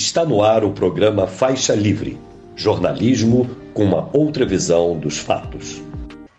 [0.00, 2.18] Está no ar o programa Faixa Livre
[2.56, 5.82] jornalismo com uma outra visão dos fatos.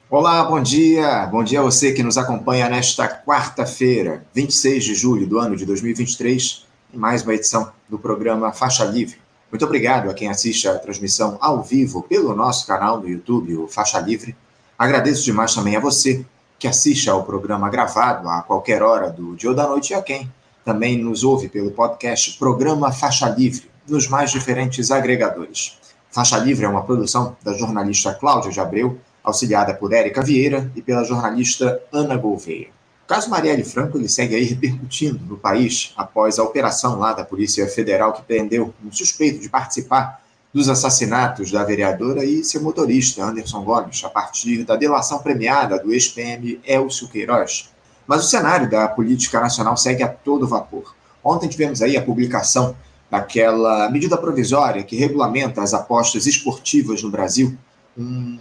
[0.09, 1.27] Olá, bom dia.
[1.27, 5.63] Bom dia a você que nos acompanha nesta quarta-feira, 26 de julho do ano de
[5.63, 9.17] 2023, em mais uma edição do programa Faixa Livre.
[9.51, 13.67] Muito obrigado a quem assiste a transmissão ao vivo pelo nosso canal no YouTube, o
[13.67, 14.35] Faixa Livre.
[14.75, 16.25] Agradeço demais também a você
[16.57, 20.01] que assiste ao programa gravado a qualquer hora do dia ou da noite e a
[20.01, 20.27] quem
[20.63, 25.77] também nos ouve pelo podcast Programa Faixa Livre, nos mais diferentes agregadores.
[26.09, 30.81] Faixa Livre é uma produção da jornalista Cláudia de Abreu, auxiliada por Érica Vieira e
[30.81, 32.67] pela jornalista Ana Gouveia.
[33.03, 37.25] O caso Marielle Franco ele segue aí repercutindo no país após a operação lá da
[37.25, 40.21] Polícia Federal que prendeu um suspeito de participar
[40.53, 45.93] dos assassinatos da vereadora e seu motorista, Anderson Gomes, a partir da delação premiada do
[45.93, 47.69] ex-PM Elcio Queiroz.
[48.11, 50.93] Mas o cenário da política nacional segue a todo vapor.
[51.23, 52.75] Ontem tivemos aí a publicação
[53.09, 57.57] daquela medida provisória que regulamenta as apostas esportivas no Brasil,
[57.97, 58.37] um,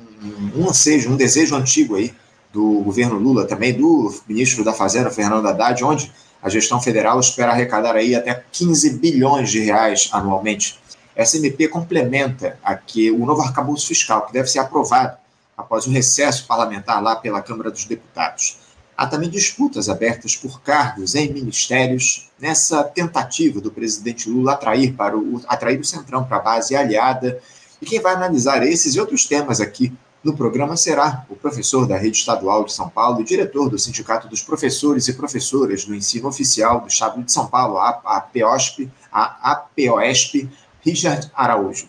[0.56, 0.66] um
[1.08, 2.12] um desejo antigo aí
[2.52, 7.52] do governo Lula, também do ministro da Fazenda, Fernando Haddad, onde a gestão federal espera
[7.52, 10.80] arrecadar aí até 15 bilhões de reais anualmente.
[11.14, 15.16] Essa MP complementa aqui o novo arcabouço fiscal, que deve ser aprovado
[15.56, 18.68] após o recesso parlamentar lá pela Câmara dos Deputados.
[19.00, 25.16] Há também disputas abertas por cargos em ministérios nessa tentativa do presidente Lula atrair, para
[25.16, 27.40] o, atrair o Centrão para a base aliada.
[27.80, 29.90] E quem vai analisar esses e outros temas aqui
[30.22, 34.28] no programa será o professor da Rede Estadual de São Paulo e diretor do Sindicato
[34.28, 39.52] dos Professores e Professoras do Ensino Oficial do Estado de São Paulo, a APOSP, a
[39.52, 40.46] APOSP,
[40.82, 41.88] Richard Araújo.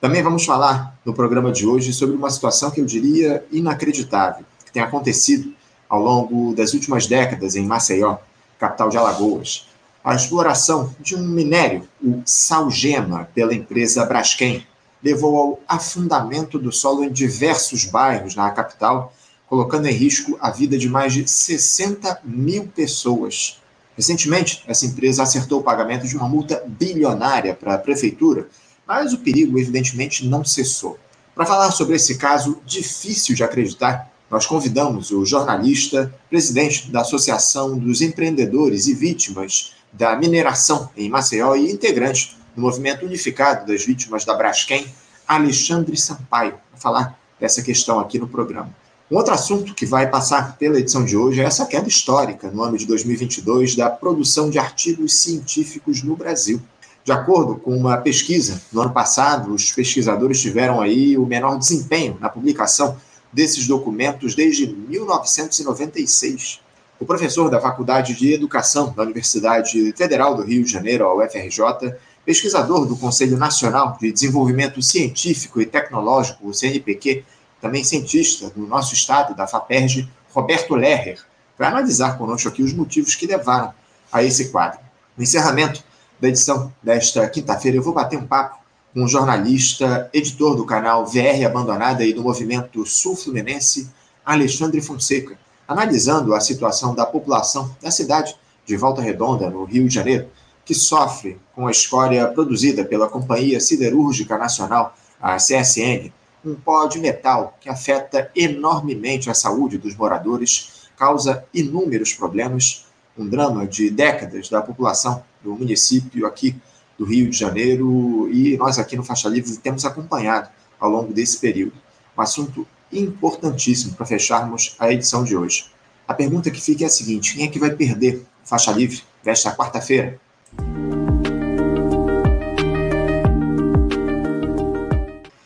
[0.00, 4.72] Também vamos falar no programa de hoje sobre uma situação que eu diria inacreditável, que
[4.72, 5.57] tem acontecido
[5.88, 8.18] ao longo das últimas décadas em Maceió,
[8.58, 9.68] capital de Alagoas.
[10.04, 14.66] A exploração de um minério, o salgema, pela empresa Braskem,
[15.02, 19.12] levou ao afundamento do solo em diversos bairros na capital,
[19.48, 23.60] colocando em risco a vida de mais de 60 mil pessoas.
[23.96, 28.48] Recentemente, essa empresa acertou o pagamento de uma multa bilionária para a prefeitura,
[28.86, 30.98] mas o perigo, evidentemente, não cessou.
[31.34, 37.78] Para falar sobre esse caso difícil de acreditar, nós convidamos o jornalista, presidente da Associação
[37.78, 44.24] dos Empreendedores e Vítimas da Mineração em Maceió e integrante do Movimento Unificado das Vítimas
[44.24, 44.86] da Braskem,
[45.26, 48.70] Alexandre Sampaio, para falar dessa questão aqui no programa.
[49.10, 52.62] Um outro assunto que vai passar pela edição de hoje é essa queda histórica no
[52.62, 56.60] ano de 2022 da produção de artigos científicos no Brasil.
[57.02, 62.18] De acordo com uma pesquisa, no ano passado, os pesquisadores tiveram aí o menor desempenho
[62.20, 62.98] na publicação
[63.32, 66.60] desses documentos desde 1996.
[67.00, 71.94] O professor da Faculdade de Educação da Universidade Federal do Rio de Janeiro, a UFRJ,
[72.24, 77.24] pesquisador do Conselho Nacional de Desenvolvimento Científico e Tecnológico, o CNPq,
[77.60, 81.18] também cientista do nosso estado, da FAPERJ, Roberto Lerrer,
[81.58, 83.72] vai analisar conosco aqui os motivos que levaram
[84.12, 84.78] a esse quadro.
[85.16, 85.82] No encerramento
[86.20, 88.57] da edição desta quinta-feira, eu vou bater um papo
[88.94, 93.90] um jornalista, editor do canal VR Abandonada e do movimento Sul Fluminense,
[94.24, 99.94] Alexandre Fonseca, analisando a situação da população da cidade de Volta Redonda, no Rio de
[99.94, 100.28] Janeiro,
[100.64, 106.12] que sofre com a escória produzida pela Companhia Siderúrgica Nacional, a CSN,
[106.44, 113.26] um pó de metal que afeta enormemente a saúde dos moradores, causa inúmeros problemas, um
[113.26, 116.54] drama de décadas da população do município aqui
[116.98, 120.50] do Rio de Janeiro e nós aqui no Faixa Livre temos acompanhado
[120.80, 121.74] ao longo desse período.
[122.16, 125.66] Um assunto importantíssimo para fecharmos a edição de hoje.
[126.06, 129.54] A pergunta que fica é a seguinte: quem é que vai perder Faixa Livre desta
[129.54, 130.18] quarta-feira?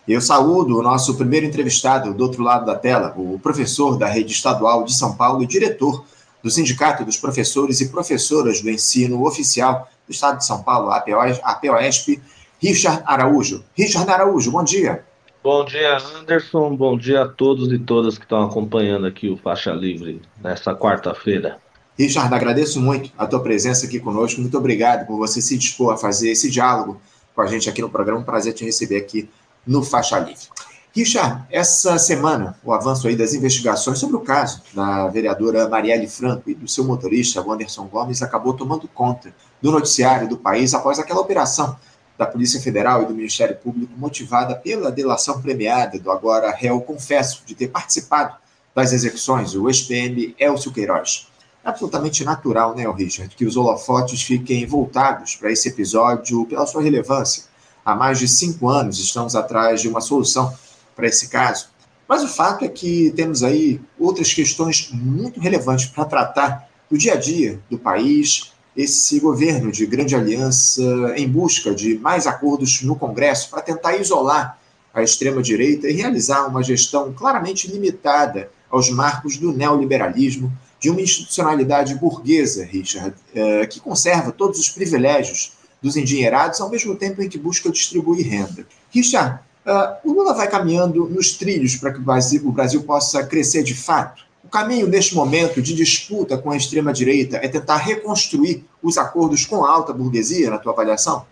[0.08, 4.32] Eu saúdo o nosso primeiro entrevistado do outro lado da tela, o professor da Rede
[4.32, 6.04] Estadual de São Paulo e diretor
[6.42, 11.00] do Sindicato dos Professores e Professoras do Ensino Oficial do Estado de São Paulo, a
[11.00, 12.20] POSP,
[12.60, 13.64] Richard Araújo.
[13.76, 15.04] Richard Araújo, bom dia.
[15.42, 16.76] Bom dia, Anderson.
[16.76, 21.58] Bom dia a todos e todas que estão acompanhando aqui o Faixa Livre nesta quarta-feira.
[21.98, 24.40] Richard, agradeço muito a tua presença aqui conosco.
[24.40, 27.00] Muito obrigado por você se dispor a fazer esse diálogo
[27.34, 28.20] com a gente aqui no programa.
[28.20, 29.28] Um prazer te receber aqui
[29.66, 30.46] no Faixa Livre.
[30.94, 36.50] Richard, essa semana, o avanço aí das investigações sobre o caso da vereadora Marielle Franco
[36.50, 41.20] e do seu motorista, Wanderson Gomes, acabou tomando conta do noticiário do país após aquela
[41.20, 41.76] operação
[42.18, 47.42] da Polícia Federal e do Ministério Público motivada pela delação premiada do agora réu confesso
[47.46, 48.34] de ter participado
[48.74, 51.28] das execuções, o ex-PM Elcio Queiroz.
[51.64, 57.44] absolutamente natural, né, Richard, que os holofotes fiquem voltados para esse episódio pela sua relevância.
[57.84, 60.52] Há mais de cinco anos estamos atrás de uma solução
[60.96, 61.68] para esse caso.
[62.08, 67.14] Mas o fato é que temos aí outras questões muito relevantes para tratar do dia
[67.14, 70.82] a dia do país, esse governo de grande aliança
[71.16, 74.58] em busca de mais acordos no Congresso para tentar isolar
[74.94, 81.94] a extrema-direita e realizar uma gestão claramente limitada aos marcos do neoliberalismo, de uma institucionalidade
[81.94, 87.38] burguesa, Richard, eh, que conserva todos os privilégios dos endinheirados ao mesmo tempo em que
[87.38, 88.66] busca distribuir renda.
[88.90, 93.24] Richard, eh, o Lula vai caminhando nos trilhos para que o Brasil, o Brasil possa
[93.24, 94.24] crescer de fato?
[94.52, 99.70] Caminho neste momento de disputa com a extrema-direita é tentar reconstruir os acordos com a
[99.70, 101.24] alta burguesia, na tua avaliação?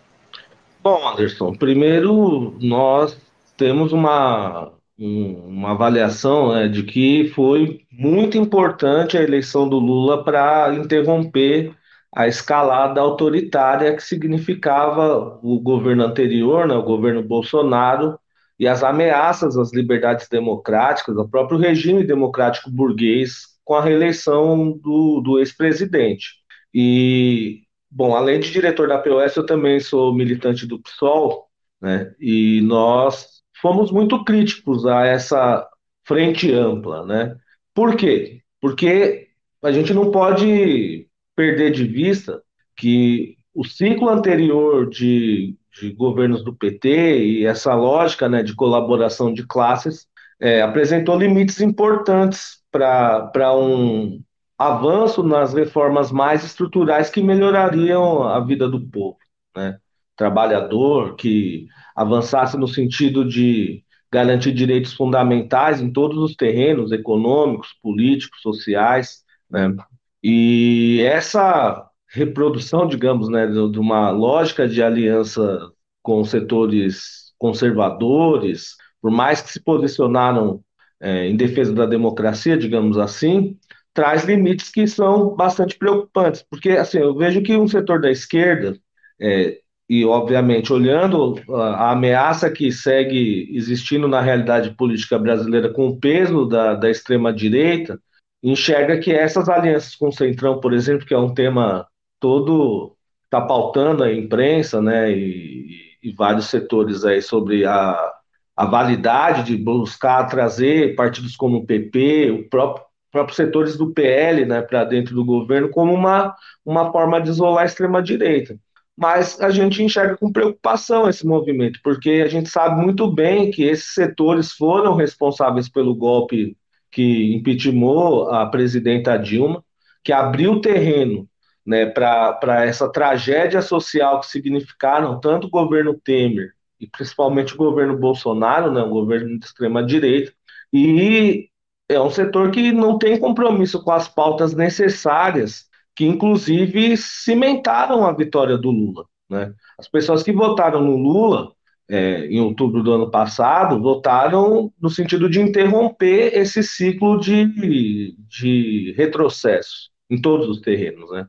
[0.83, 3.15] Bom, Anderson, primeiro nós
[3.59, 10.75] temos uma, uma avaliação né, de que foi muito importante a eleição do Lula para
[10.75, 11.75] interromper
[12.17, 18.19] a escalada autoritária que significava o governo anterior, né, o governo Bolsonaro,
[18.61, 25.23] e as ameaças às liberdades democráticas, ao próprio regime democrático burguês, com a reeleição do,
[25.23, 26.35] do ex-presidente.
[26.75, 31.49] E, bom, além de diretor da POS, eu também sou militante do PSOL,
[31.81, 35.67] né, e nós fomos muito críticos a essa
[36.05, 37.37] frente ampla, né?
[37.75, 38.43] Por quê?
[38.61, 39.29] Porque
[39.63, 42.43] a gente não pode perder de vista
[42.77, 49.33] que o ciclo anterior de, de governos do PT e essa lógica né, de colaboração
[49.33, 50.07] de classes
[50.41, 54.23] é, apresentou limites importantes para um
[54.57, 59.19] avanço nas reformas mais estruturais que melhorariam a vida do povo,
[59.57, 59.79] né?
[60.17, 61.67] Trabalhador, que
[61.97, 63.83] avançasse no sentido de
[64.13, 69.75] garantir direitos fundamentais em todos os terrenos econômicos, políticos, sociais, né?
[70.23, 75.71] E essa reprodução, digamos, né, de uma lógica de aliança
[76.03, 80.63] com setores conservadores, por mais que se posicionaram
[81.01, 83.57] é, em defesa da democracia, digamos assim,
[83.95, 88.79] traz limites que são bastante preocupantes, porque assim eu vejo que um setor da esquerda
[89.21, 89.59] é,
[89.91, 96.47] e, obviamente, olhando a, ameaça que segue existindo na realidade política brasileira com o peso
[96.47, 97.99] da, da extrema-direita,
[98.41, 101.89] enxerga que essas alianças com o Centrão, por exemplo, que é um tema
[102.21, 108.13] todo está pautando a imprensa, né, e, e, vários setores aí sobre a,
[108.57, 114.45] a validade de buscar trazer partidos como o PP, o próprio próprios setores do PL,
[114.47, 116.35] né, para dentro do governo como uma,
[116.65, 118.57] uma forma de isolar a extrema direita
[119.01, 123.63] mas a gente enxerga com preocupação esse movimento, porque a gente sabe muito bem que
[123.63, 126.55] esses setores foram responsáveis pelo golpe
[126.93, 129.65] que impeachmentou a presidenta Dilma,
[130.05, 131.27] que abriu terreno
[131.71, 136.51] né, para essa tragédia social que significaram tanto o governo Temer
[136.81, 140.33] e principalmente o governo Bolsonaro, né, um governo de extrema direita,
[140.73, 141.49] e
[141.89, 148.13] é um setor que não tem compromisso com as pautas necessárias que inclusive cimentaram a
[148.13, 149.05] vitória do Lula.
[149.29, 149.53] Né?
[149.79, 151.53] As pessoas que votaram no Lula
[151.89, 158.93] é, em outubro do ano passado votaram no sentido de interromper esse ciclo de, de
[158.97, 161.29] retrocesso em todos os terrenos, né?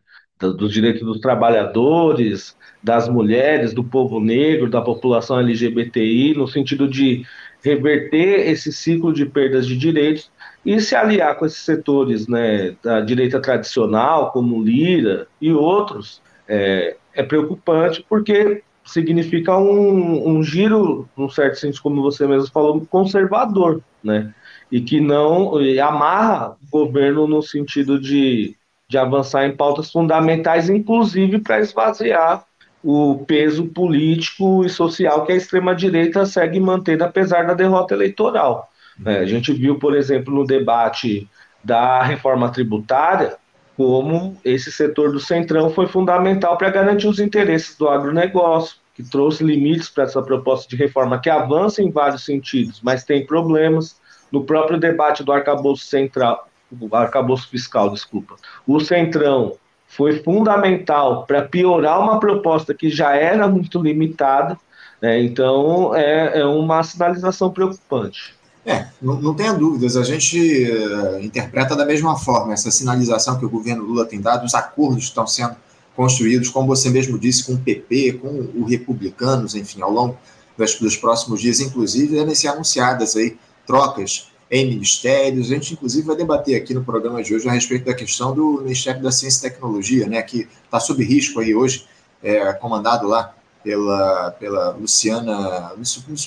[0.49, 7.25] Dos direitos dos trabalhadores, das mulheres, do povo negro, da população LGBTI, no sentido de
[7.63, 10.31] reverter esse ciclo de perdas de direitos
[10.66, 16.95] e se aliar com esses setores né, da direita tradicional, como Lira e outros, é,
[17.13, 23.81] é preocupante porque significa um, um, giro, num certo sentido, como você mesmo falou, conservador,
[24.04, 24.33] né?
[24.71, 28.56] E que não e amarra o governo no sentido de,
[28.92, 32.44] de avançar em pautas fundamentais, inclusive para esvaziar
[32.83, 38.69] o peso político e social que a extrema-direita segue mantendo, apesar da derrota eleitoral.
[39.06, 41.26] É, a gente viu, por exemplo, no debate
[41.64, 43.38] da reforma tributária,
[43.78, 49.42] como esse setor do Centrão foi fundamental para garantir os interesses do agronegócio, que trouxe
[49.42, 54.02] limites para essa proposta de reforma que avança em vários sentidos, mas tem problemas.
[54.30, 56.48] No próprio debate do arcabouço central,
[56.80, 58.35] o arcabouço fiscal, desculpa,
[58.68, 64.57] o Centrão foi fundamental para piorar uma proposta que já era muito limitada,
[65.01, 65.21] né?
[65.21, 68.33] então é, é uma sinalização preocupante.
[68.66, 70.37] É, não, não tenha dúvidas, a gente
[70.69, 75.06] uh, interpreta da mesma forma essa sinalização que o governo Lula tem dado, os acordos
[75.06, 75.56] estão sendo
[75.95, 80.18] construídos, como você mesmo disse, com o PP, com os republicanos, enfim, ao longo
[80.57, 83.35] das, dos próximos dias, inclusive, devem ser anunciadas aí
[83.66, 85.49] trocas em ministérios.
[85.49, 88.61] A gente, inclusive, vai debater aqui no programa de hoje a respeito da questão do
[88.61, 91.87] Ministério da Ciência e Tecnologia, né, que está sob risco aí hoje,
[92.21, 95.71] é, comandado lá pela, pela Luciana,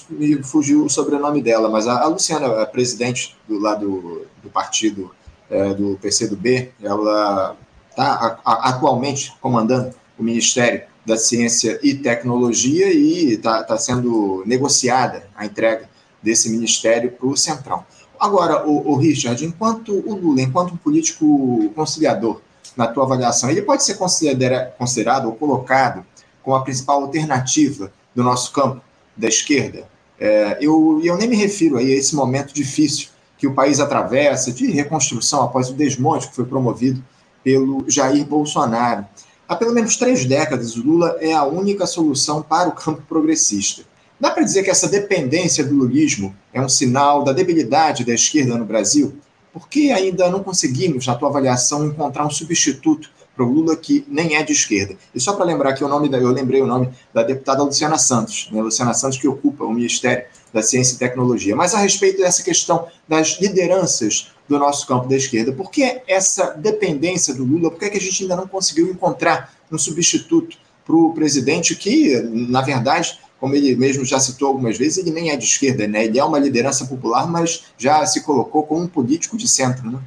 [0.09, 5.15] me fugiu o sobrenome dela, mas a, a Luciana, a presidente do lado do partido
[5.51, 7.57] é, do PCdoB, ela
[7.91, 15.45] está atualmente comandando o Ministério da Ciência e Tecnologia e está tá sendo negociada a
[15.45, 15.89] entrega
[16.23, 17.85] desse ministério para o Centrão.
[18.25, 22.41] Agora, o, o, Richard, enquanto o Lula, enquanto um político conciliador,
[22.75, 26.03] na tua avaliação, ele pode ser considera, considerado ou colocado
[26.43, 28.81] como a principal alternativa do nosso campo
[29.15, 29.87] da esquerda?
[30.19, 34.51] É, eu, eu nem me refiro aí a esse momento difícil que o país atravessa
[34.51, 37.05] de reconstrução após o desmonte que foi promovido
[37.43, 39.05] pelo Jair Bolsonaro.
[39.47, 43.83] Há pelo menos três décadas, o Lula é a única solução para o campo progressista.
[44.19, 48.57] Dá para dizer que essa dependência do lulismo é um sinal da debilidade da esquerda
[48.57, 49.17] no Brasil?
[49.53, 54.05] Por que ainda não conseguimos, na tua avaliação, encontrar um substituto para o Lula que
[54.09, 54.97] nem é de esquerda?
[55.15, 57.99] E só para lembrar que o nome da, eu lembrei o nome da deputada Luciana
[57.99, 58.63] Santos, né?
[58.63, 61.55] Luciana Santos que ocupa o Ministério da Ciência e Tecnologia.
[61.55, 65.53] Mas a respeito dessa questão das lideranças do nosso campo da esquerda.
[65.53, 67.71] Por que essa dependência do Lula?
[67.71, 71.75] Por que, é que a gente ainda não conseguiu encontrar um substituto para o presidente
[71.75, 75.87] que, na verdade, como ele mesmo já citou algumas vezes, ele nem é de esquerda,
[75.87, 76.07] né?
[76.07, 79.99] Ele é uma liderança popular, mas já se colocou como um político de centro, né?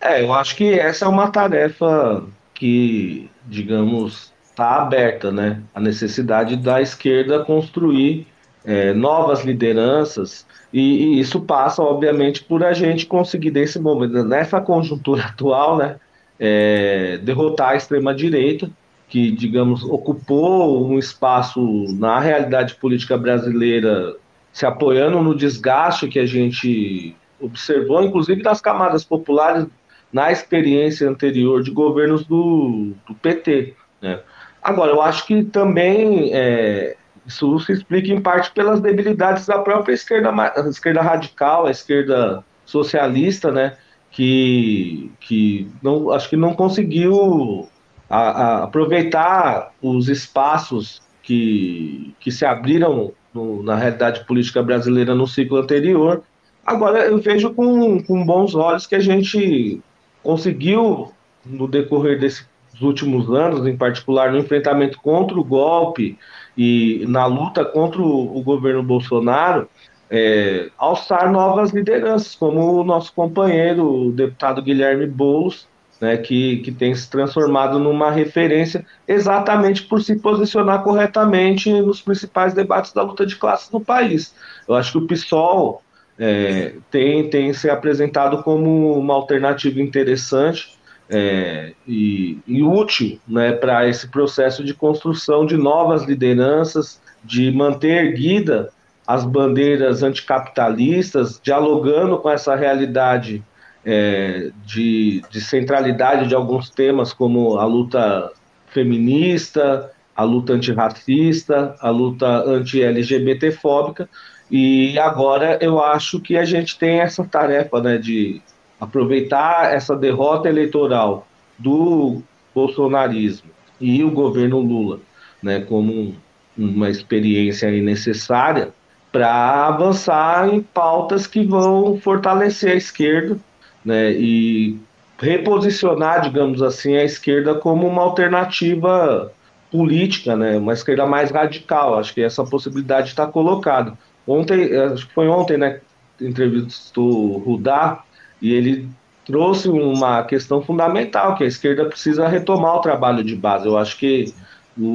[0.00, 5.62] É, eu acho que essa é uma tarefa que, digamos, está aberta, né?
[5.72, 8.26] A necessidade da esquerda construir
[8.64, 14.60] é, novas lideranças e, e, isso passa, obviamente, por a gente conseguir, nesse momento, nessa
[14.60, 16.00] conjuntura atual, né,
[16.36, 18.68] é, derrotar a extrema-direita,
[19.10, 21.60] que, digamos, ocupou um espaço
[21.98, 24.14] na realidade política brasileira,
[24.52, 29.66] se apoiando no desgaste que a gente observou, inclusive das camadas populares,
[30.12, 33.74] na experiência anterior de governos do, do PT.
[34.00, 34.20] Né?
[34.62, 39.92] Agora, eu acho que também é, isso se explica em parte pelas debilidades da própria
[39.92, 40.32] esquerda,
[40.68, 43.76] esquerda radical, a esquerda socialista, né?
[44.12, 47.68] Que, que não, acho que não conseguiu
[48.10, 55.28] a, a aproveitar os espaços que, que se abriram no, na realidade política brasileira no
[55.28, 56.22] ciclo anterior.
[56.66, 59.80] Agora eu vejo com, com bons olhos que a gente
[60.22, 61.12] conseguiu,
[61.46, 62.44] no decorrer desses
[62.82, 66.18] últimos anos, em particular no enfrentamento contra o golpe,
[66.56, 69.68] e na luta contra o, o governo Bolsonaro,
[70.10, 75.66] é, alçar novas lideranças, como o nosso companheiro, o deputado Guilherme Boulos,
[76.00, 82.54] né, que, que tem se transformado numa referência exatamente por se posicionar corretamente nos principais
[82.54, 84.34] debates da luta de classes no país.
[84.66, 85.82] Eu acho que o PSOL
[86.18, 90.78] é, tem, tem se apresentado como uma alternativa interessante
[91.08, 98.06] é, e, e, útil né, para esse processo de construção de novas lideranças, de manter
[98.06, 98.70] erguida
[99.06, 103.42] as bandeiras anticapitalistas, dialogando com essa realidade
[103.84, 108.30] é, de, de centralidade de alguns temas, como a luta
[108.68, 114.08] feminista, a luta antirracista, a luta anti-LGBT-fóbica,
[114.50, 118.42] e agora eu acho que a gente tem essa tarefa né, de
[118.80, 121.26] aproveitar essa derrota eleitoral
[121.58, 122.22] do
[122.54, 125.00] bolsonarismo e o governo Lula,
[125.42, 126.14] né, como
[126.56, 128.72] uma experiência necessária
[129.12, 133.38] para avançar em pautas que vão fortalecer a esquerda,
[133.84, 134.78] né, e
[135.18, 139.32] reposicionar, digamos assim, a esquerda como uma alternativa
[139.70, 141.98] política, né, uma esquerda mais radical.
[141.98, 143.96] Acho que essa possibilidade está colocada.
[144.26, 145.80] Ontem, acho que foi ontem, né,
[146.20, 148.02] entrevistou o Rudá,
[148.40, 148.88] e ele
[149.24, 153.66] trouxe uma questão fundamental, que a esquerda precisa retomar o trabalho de base.
[153.66, 154.34] Eu acho que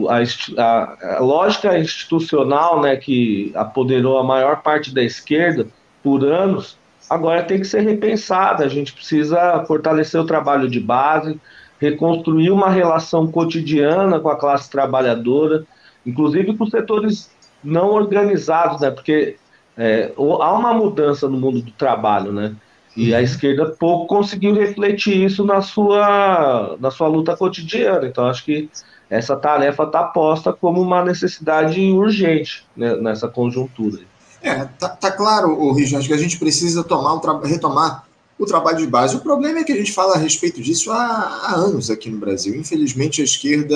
[0.09, 5.67] a, a, a lógica institucional né, que apoderou a maior parte da esquerda
[6.03, 6.77] por anos,
[7.09, 8.63] agora tem que ser repensada.
[8.63, 11.39] A gente precisa fortalecer o trabalho de base,
[11.79, 15.65] reconstruir uma relação cotidiana com a classe trabalhadora,
[16.05, 17.29] inclusive com os setores
[17.63, 18.91] não organizados, né?
[18.91, 19.37] Porque
[19.77, 22.55] é, há uma mudança no mundo do trabalho, né?
[22.95, 28.07] E a esquerda pouco conseguiu refletir isso na sua, na sua luta cotidiana.
[28.07, 28.69] Então, acho que
[29.09, 33.99] essa tarefa está posta como uma necessidade urgente né, nessa conjuntura.
[34.45, 38.05] É, tá, tá claro, o Richard, que a gente precisa tomar retomar
[38.37, 39.15] o trabalho de base.
[39.15, 42.19] O problema é que a gente fala a respeito disso há, há anos aqui no
[42.19, 42.55] Brasil.
[42.55, 43.75] Infelizmente, a esquerda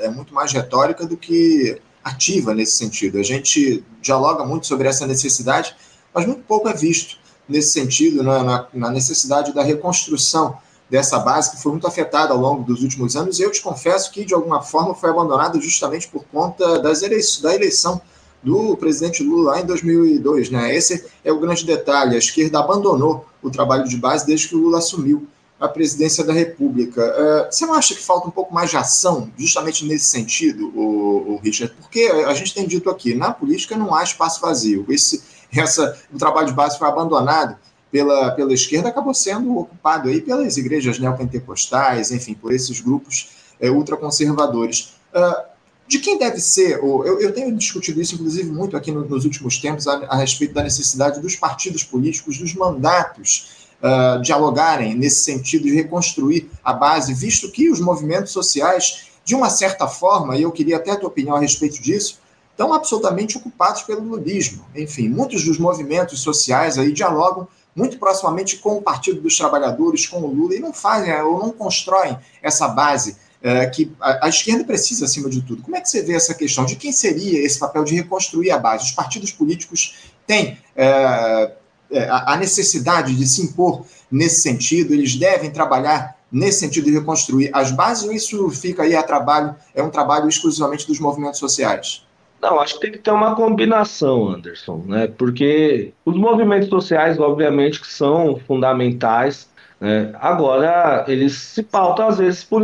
[0.00, 3.18] é muito mais retórica do que ativa nesse sentido.
[3.18, 5.74] A gente dialoga muito sobre essa necessidade,
[6.14, 7.16] mas muito pouco é visto
[7.48, 10.56] nesse sentido, na, na necessidade da reconstrução
[10.88, 13.40] dessa base que foi muito afetada ao longo dos últimos anos.
[13.40, 17.42] E eu te confesso que, de alguma forma, foi abandonada justamente por conta das eleições,
[17.42, 18.00] da eleição
[18.44, 20.50] do presidente Lula em 2002.
[20.50, 20.74] Né?
[20.76, 22.14] Esse é o grande detalhe.
[22.14, 25.26] A esquerda abandonou o trabalho de base desde que o Lula assumiu
[25.58, 27.02] a presidência da República.
[27.02, 31.34] Uh, você não acha que falta um pouco mais de ação, justamente nesse sentido, o,
[31.34, 31.74] o Richard?
[31.80, 34.84] Porque a gente tem dito aqui, na política não há espaço vazio.
[34.88, 35.22] Esse,
[35.54, 37.56] essa, o trabalho de base foi abandonado
[37.90, 43.28] pela, pela esquerda, acabou sendo ocupado aí pelas igrejas neopentecostais, enfim, por esses grupos
[43.60, 44.94] é, ultraconservadores.
[45.14, 45.53] Uh,
[45.86, 49.58] de quem deve ser, eu, eu tenho discutido isso, inclusive, muito aqui no, nos últimos
[49.58, 55.64] tempos, a, a, respeito da necessidade dos partidos políticos, dos mandatos, uh, dialogarem nesse sentido
[55.64, 60.52] de reconstruir a base, visto que os movimentos sociais, de uma certa forma, e eu
[60.52, 62.18] queria até a tua opinião a respeito disso,
[62.50, 64.64] estão absolutamente ocupados pelo lulismo.
[64.74, 70.20] Enfim, muitos dos movimentos sociais aí dialogam muito proximamente com o Partido dos Trabalhadores, com
[70.20, 74.64] o Lula, e não fazem ou não constroem essa base é, que a, a, esquerda
[74.64, 75.62] precisa, acima de tudo.
[75.62, 76.64] Como é que você vê essa questão?
[76.64, 78.86] De quem seria esse papel de reconstruir a base?
[78.86, 79.96] Os partidos políticos
[80.26, 81.52] têm é,
[81.90, 87.50] é, a necessidade de se impor nesse sentido, eles devem trabalhar nesse sentido de reconstruir
[87.52, 92.02] as bases, ou isso fica aí a trabalho, é um trabalho exclusivamente dos movimentos sociais?
[92.40, 95.06] Não, acho que tem que ter uma combinação, Anderson, né?
[95.06, 99.48] Porque os movimentos sociais, obviamente, que são fundamentais
[99.84, 100.12] né?
[100.18, 102.62] Agora, eles se pautam, às vezes, por,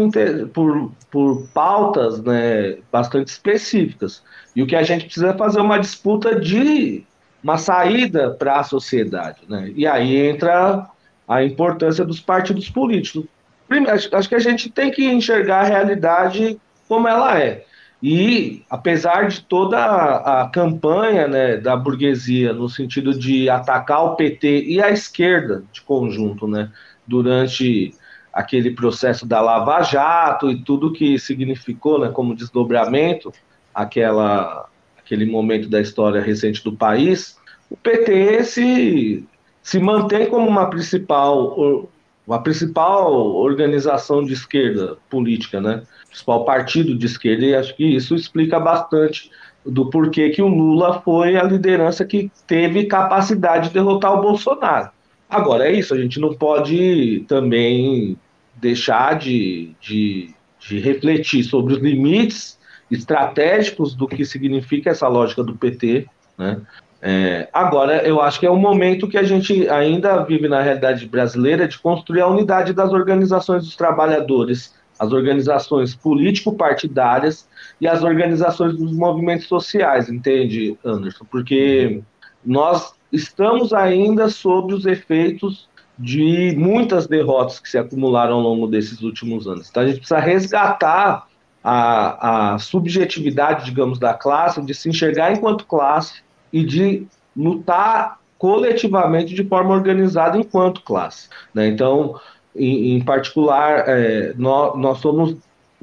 [0.54, 4.22] por, por pautas né, bastante específicas.
[4.56, 7.04] E o que a gente precisa é fazer uma disputa de
[7.44, 9.40] uma saída para a sociedade.
[9.46, 9.70] Né?
[9.76, 10.88] E aí entra
[11.28, 13.26] a importância dos partidos políticos.
[13.68, 16.58] Primeiro, acho que a gente tem que enxergar a realidade
[16.88, 17.66] como ela é.
[18.02, 24.64] E, apesar de toda a, campanha né, da burguesia no sentido de atacar o PT
[24.64, 26.70] e a esquerda de conjunto, né,
[27.06, 27.94] durante
[28.32, 33.32] aquele processo da Lava Jato e tudo que significou, né, como desdobramento,
[33.74, 34.66] aquela,
[34.98, 37.38] aquele momento da história recente do país,
[37.68, 39.28] o PT se,
[39.62, 41.86] se mantém como uma principal,
[42.30, 45.82] uma principal organização de esquerda política, né?
[46.06, 49.32] principal partido de esquerda, e acho que isso explica bastante
[49.66, 54.90] do porquê que o Lula foi a liderança que teve capacidade de derrotar o Bolsonaro.
[55.28, 58.16] Agora, é isso, a gente não pode também
[58.54, 62.56] deixar de, de, de refletir sobre os limites
[62.88, 66.06] estratégicos do que significa essa lógica do PT,
[66.38, 66.60] né?
[67.02, 71.06] É, agora, eu acho que é um momento que a gente ainda vive na realidade
[71.06, 77.48] brasileira de construir a unidade das organizações dos trabalhadores, as organizações político-partidárias
[77.80, 81.24] e as organizações dos movimentos sociais, entende, Anderson?
[81.30, 82.02] Porque
[82.44, 89.00] nós estamos ainda sob os efeitos de muitas derrotas que se acumularam ao longo desses
[89.00, 89.70] últimos anos.
[89.70, 91.26] Então a gente precisa resgatar
[91.64, 99.34] a, a subjetividade, digamos, da classe, de se enxergar enquanto classe e de lutar coletivamente
[99.34, 101.28] de forma organizada enquanto classe.
[101.54, 101.68] Né?
[101.68, 102.18] Então,
[102.56, 105.36] em, em particular, é, nós, nós, somos,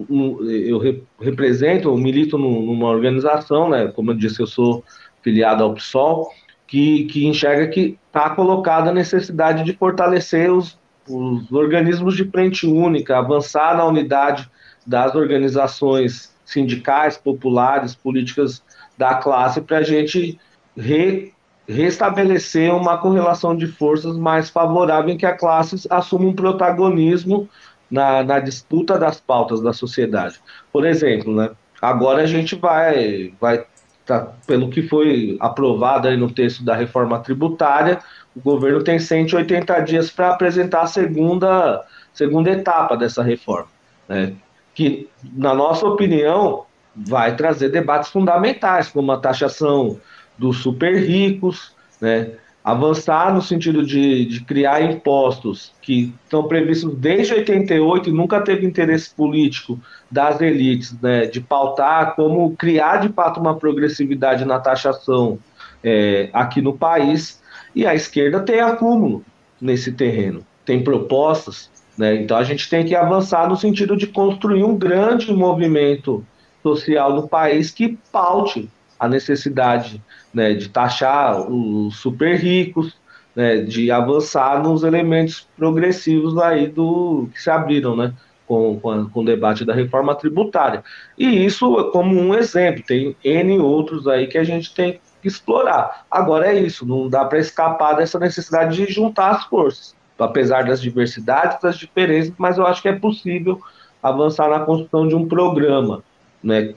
[0.09, 3.87] eu re, represento, eu milito numa organização, né?
[3.95, 4.83] como eu disse, eu sou
[5.21, 6.31] filiado ao PSOL,
[6.65, 10.77] que, que enxerga que está colocada a necessidade de fortalecer os,
[11.07, 14.49] os organismos de frente única, avançar na unidade
[14.85, 18.63] das organizações sindicais, populares, políticas
[18.97, 20.39] da classe, para a gente
[20.77, 21.33] re,
[21.67, 27.49] restabelecer uma correlação de forças mais favorável em que a classe assuma um protagonismo
[27.89, 30.39] na, na disputa das pautas da sociedade.
[30.71, 31.49] Por exemplo, né,
[31.81, 33.65] agora a gente vai, vai
[34.05, 37.99] tá, pelo que foi aprovado aí no texto da reforma tributária,
[38.35, 43.67] o governo tem 180 dias para apresentar a segunda, segunda etapa dessa reforma,
[44.07, 44.33] né?
[44.75, 49.99] que, na nossa opinião, vai trazer debates fundamentais, como a taxação
[50.37, 52.31] dos super ricos, né?
[52.67, 58.65] avançar no sentido de, de criar impostos que estão previstos desde 88 e nunca teve
[58.65, 59.79] interesse político
[60.11, 65.39] das elites, né, de pautar como criar de fato uma progressividade na taxação
[65.81, 67.41] é, aqui no país,
[67.73, 69.23] e a esquerda tem acúmulo
[69.61, 74.65] nesse terreno, tem propostas, né, então a gente tem que avançar no sentido de construir
[74.65, 76.21] um grande movimento
[76.61, 80.01] social no país que paute a necessidade
[80.33, 82.95] né, de taxar os super ricos,
[83.35, 88.13] né, de avançar nos elementos progressivos aí do que se abriram, né,
[88.47, 90.83] com, com, com, o debate da reforma tributária.
[91.17, 95.27] E isso é como um exemplo, tem N outros aí que a gente tem que
[95.27, 96.05] explorar.
[96.09, 100.81] Agora é isso, não dá para escapar dessa necessidade de juntar as forças, apesar das
[100.81, 103.61] diversidades, das diferenças, mas eu acho que é possível
[104.01, 106.03] avançar na construção de um programa
[106.43, 106.73] né,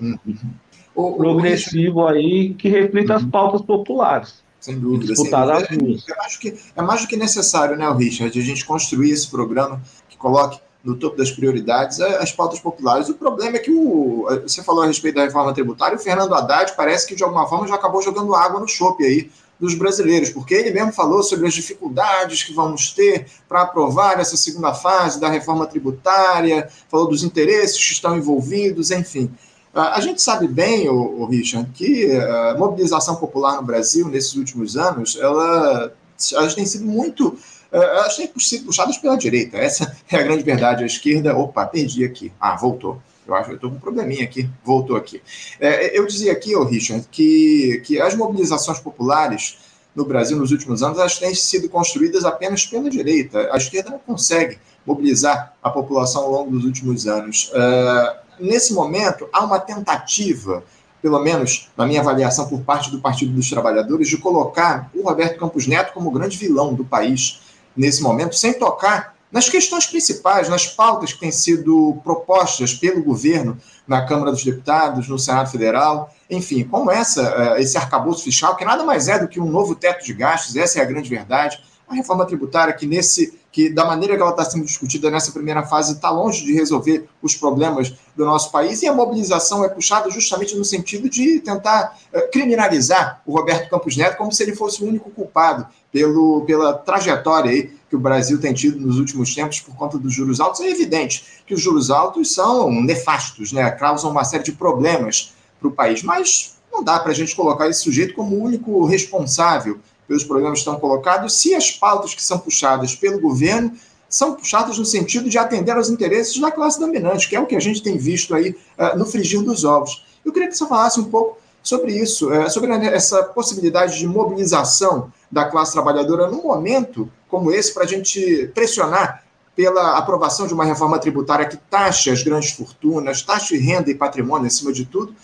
[0.95, 2.09] o, progressivo o...
[2.09, 3.31] aí que reflita as uhum.
[3.31, 4.43] pautas populares.
[4.61, 5.15] Sem dúvida.
[5.17, 6.03] Sem dúvida.
[6.09, 9.81] Eu acho que é mais do que necessário, né, Richard, a gente construir esse programa
[10.09, 13.09] que coloque no topo das prioridades as pautas populares.
[13.09, 16.75] O problema é que o, você falou a respeito da reforma tributária, o Fernando Haddad
[16.77, 20.55] parece que de alguma forma já acabou jogando água no chope aí dos brasileiros, porque
[20.55, 25.29] ele mesmo falou sobre as dificuldades que vamos ter para aprovar essa segunda fase da
[25.29, 29.31] reforma tributária, falou dos interesses que estão envolvidos, enfim.
[29.73, 35.17] A gente sabe bem, o, Richard, que a mobilização popular no Brasil nesses últimos anos,
[35.17, 35.93] ela,
[36.33, 37.39] elas tem sido muito
[37.73, 39.57] elas têm sido puxadas pela direita.
[39.57, 40.83] Essa é a grande verdade.
[40.83, 42.33] A esquerda, opa, perdi aqui.
[42.41, 43.01] Ah, voltou.
[43.27, 44.49] Eu acho que eu estou com um probleminha aqui.
[44.65, 45.23] Voltou aqui.
[45.61, 49.59] É, eu dizia aqui, oh, Richard, que, que as mobilizações populares
[49.95, 53.49] no Brasil nos últimos anos elas têm sido construídas apenas pela direita.
[53.53, 57.53] A esquerda não consegue mobilizar a população ao longo dos últimos anos.
[57.53, 60.63] Uh, nesse momento, há uma tentativa
[61.03, 65.39] pelo menos na minha avaliação por parte do Partido dos Trabalhadores, de colocar o Roberto
[65.39, 67.41] Campos Neto como grande vilão do país
[67.77, 73.57] nesse momento, sem tocar nas questões principais, nas pautas que têm sido propostas pelo governo
[73.87, 78.65] na Câmara dos Deputados, no Senado Federal, enfim, como essa, eh, esse arcabouço fiscal, que
[78.65, 81.63] nada mais é do que um novo teto de gastos, essa é a grande verdade,
[81.91, 85.65] a reforma tributária que nesse que da maneira que ela está sendo discutida nessa primeira
[85.65, 90.09] fase está longe de resolver os problemas do nosso país e a mobilização é puxada
[90.09, 94.85] justamente no sentido de tentar uh, criminalizar o Roberto Campos Neto como se ele fosse
[94.85, 99.59] o único culpado pelo, pela trajetória aí que o Brasil tem tido nos últimos tempos
[99.59, 100.61] por conta dos juros altos.
[100.61, 103.69] É evidente que os juros altos são nefastos, né?
[103.73, 107.69] causam uma série de problemas para o país, mas não dá para a gente colocar
[107.69, 112.23] esse sujeito como o único responsável pelos problemas que estão colocados, se as pautas que
[112.23, 113.71] são puxadas pelo governo
[114.09, 117.55] são puxadas no sentido de atender aos interesses da classe dominante, que é o que
[117.55, 120.05] a gente tem visto aí uh, no frigir dos ovos.
[120.25, 125.13] Eu queria que você falasse um pouco sobre isso, uh, sobre essa possibilidade de mobilização
[125.31, 129.23] da classe trabalhadora num momento como esse, para a gente pressionar
[129.55, 134.49] pela aprovação de uma reforma tributária que taxe as grandes fortunas, taxe renda e patrimônio
[134.49, 135.15] acima de tudo,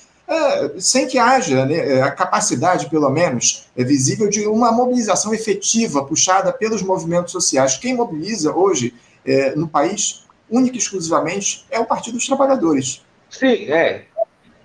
[0.79, 6.05] sem que haja né, é, a capacidade, pelo menos, é visível de uma mobilização efetiva
[6.05, 7.77] puxada pelos movimentos sociais.
[7.77, 8.93] Quem mobiliza hoje
[9.25, 13.03] é, no país, única e exclusivamente, é o Partido dos Trabalhadores.
[13.31, 14.05] Sim, é.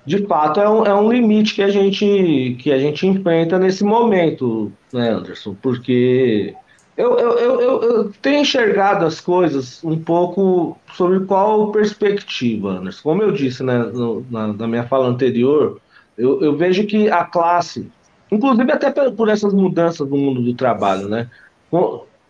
[0.04, 3.84] De fato, é um, é um limite que a, gente, que a gente enfrenta nesse
[3.84, 5.56] momento, né, Anderson?
[5.62, 6.56] Porque
[7.02, 13.02] eu, eu, eu, eu, tenho enxergado as coisas um pouco sobre qual perspectiva, Anderson.
[13.02, 15.80] Como eu disse né, no, na, na, minha fala anterior,
[16.16, 17.90] eu, eu, vejo que a classe,
[18.32, 21.28] inclusive até por essas mudanças no mundo do trabalho, né,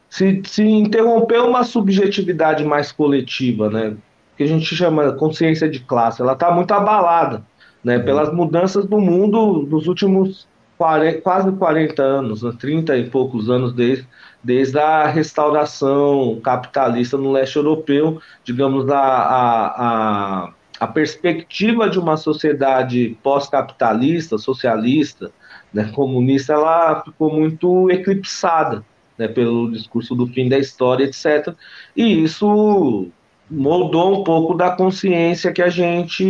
[0.09, 3.97] se, se interrompeu uma subjetividade mais coletiva, né,
[4.37, 7.43] que a gente chama consciência de classe, ela está muito abalada
[7.83, 13.49] né, pelas mudanças do mundo nos últimos 40, quase 40 anos, né, 30 e poucos
[13.49, 14.07] anos desde
[14.43, 22.17] desde a restauração capitalista no leste europeu, digamos, a, a, a, a perspectiva de uma
[22.17, 25.31] sociedade pós-capitalista, socialista,
[25.73, 28.83] né, comunista, ela ficou muito eclipsada
[29.17, 31.55] né, pelo discurso do fim da história, etc.
[31.95, 33.07] E isso
[33.49, 36.23] moldou um pouco da consciência que a gente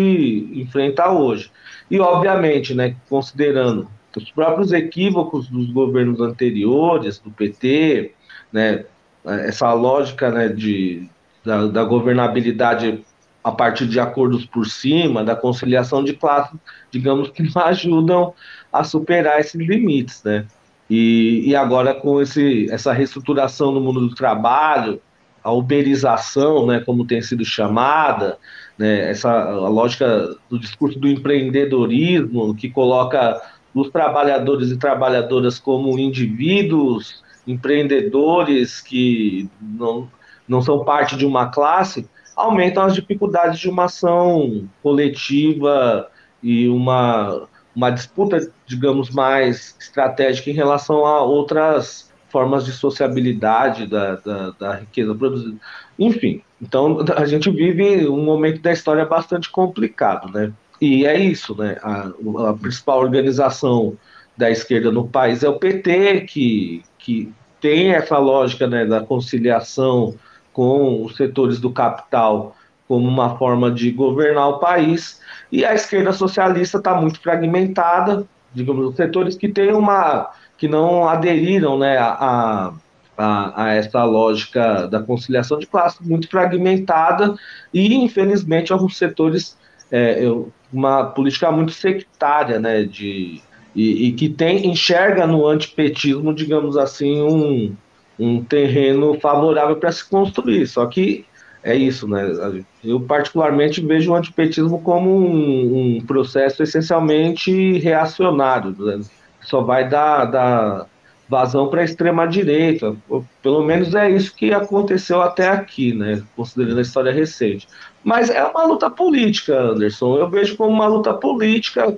[0.53, 1.51] enfrenta hoje.
[1.89, 3.87] E, obviamente, né, considerando
[4.19, 8.13] os próprios equívocos dos governos anteriores, do PT,
[8.51, 8.85] né,
[9.25, 11.07] essa lógica né, de,
[11.43, 13.03] da, da governabilidade
[13.43, 16.57] a partir de acordos por cima, da conciliação de classes,
[16.91, 18.33] digamos que não ajudam
[18.71, 20.45] a superar esses limites, né?
[20.89, 25.01] E, e agora com esse, essa reestruturação no mundo do trabalho,
[25.43, 28.37] a uberização, né, como tem sido chamada,
[28.77, 33.41] né, essa a lógica do discurso do empreendedorismo que coloca
[33.73, 40.09] os trabalhadores e trabalhadoras como indivíduos empreendedores que não,
[40.47, 46.07] não são parte de uma classe, aumentam as dificuldades de uma ação coletiva
[46.41, 54.15] e uma, uma disputa, digamos, mais estratégica em relação a outras formas de sociabilidade da,
[54.15, 55.57] da, da riqueza produzida.
[55.99, 60.53] Enfim, então a gente vive um momento da história bastante complicado, né?
[60.81, 61.77] E é isso, né?
[61.83, 62.09] A,
[62.49, 63.95] a, principal organização
[64.35, 70.15] da esquerda no país é o PT, que, que tem essa lógica né, da conciliação
[70.51, 72.55] com os setores do capital
[72.87, 78.85] como uma forma de governar o país, e a esquerda socialista está muito fragmentada, digamos,
[78.85, 82.73] os setores que têm uma que não aderiram né, a,
[83.17, 87.33] a, a, essa lógica da conciliação de classe muito fragmentada
[87.73, 89.57] e, infelizmente, alguns setores,
[89.89, 90.21] é,
[90.71, 93.41] uma política muito sectária, né, de,
[93.75, 97.75] e, e, que tem enxerga no antipetismo, digamos assim, um,
[98.19, 100.67] um terreno favorável para se construir.
[100.67, 101.25] Só que
[101.63, 102.63] é isso, né?
[102.83, 109.01] Eu particularmente vejo o antipetismo como um, um processo essencialmente reacionário, né?
[109.41, 110.87] só vai dar, dar
[111.31, 112.93] vazão para a extrema direita.
[113.41, 116.21] Pelo menos é isso que aconteceu até aqui, né?
[116.35, 117.69] Considerando a história recente.
[118.03, 120.17] Mas é uma luta política, Anderson.
[120.17, 121.97] Eu vejo como uma luta política.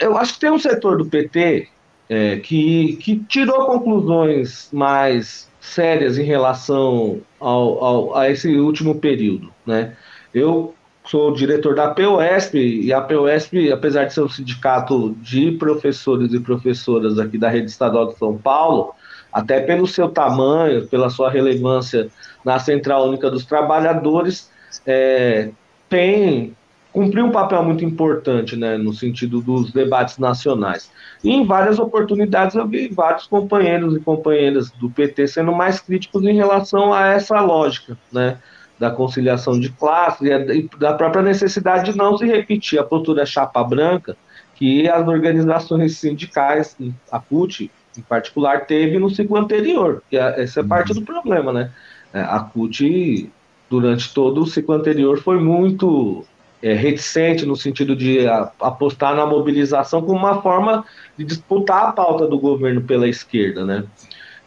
[0.00, 1.68] Eu acho que tem um setor do PT
[2.08, 9.52] é, que, que tirou conclusões mais sérias em relação ao, ao, a esse último período.
[9.64, 9.94] Né?
[10.34, 10.74] Eu
[11.08, 16.40] sou diretor da POSP e a POSP, apesar de ser um sindicato de professores e
[16.40, 18.94] professoras aqui da rede estadual de São Paulo,
[19.32, 22.08] até pelo seu tamanho, pela sua relevância
[22.44, 24.50] na Central Única dos Trabalhadores,
[24.86, 25.50] é,
[25.88, 26.54] tem
[26.92, 30.90] cumpriu um papel muito importante né, no sentido dos debates nacionais.
[31.22, 36.24] E em várias oportunidades eu vi vários companheiros e companheiras do PT sendo mais críticos
[36.24, 38.38] em relação a essa lógica, né?
[38.78, 43.62] Da conciliação de classe e da própria necessidade de não se repetir a postura chapa
[43.64, 44.16] branca
[44.54, 46.76] que as organizações sindicais,
[47.10, 50.02] a CUT em particular, teve no ciclo anterior.
[50.10, 51.70] Que é, essa é parte do problema, né?
[52.12, 53.30] É, a CUT,
[53.70, 56.24] durante todo o ciclo anterior, foi muito
[56.62, 60.84] é, reticente no sentido de a, apostar na mobilização como uma forma
[61.16, 63.84] de disputar a pauta do governo pela esquerda, né?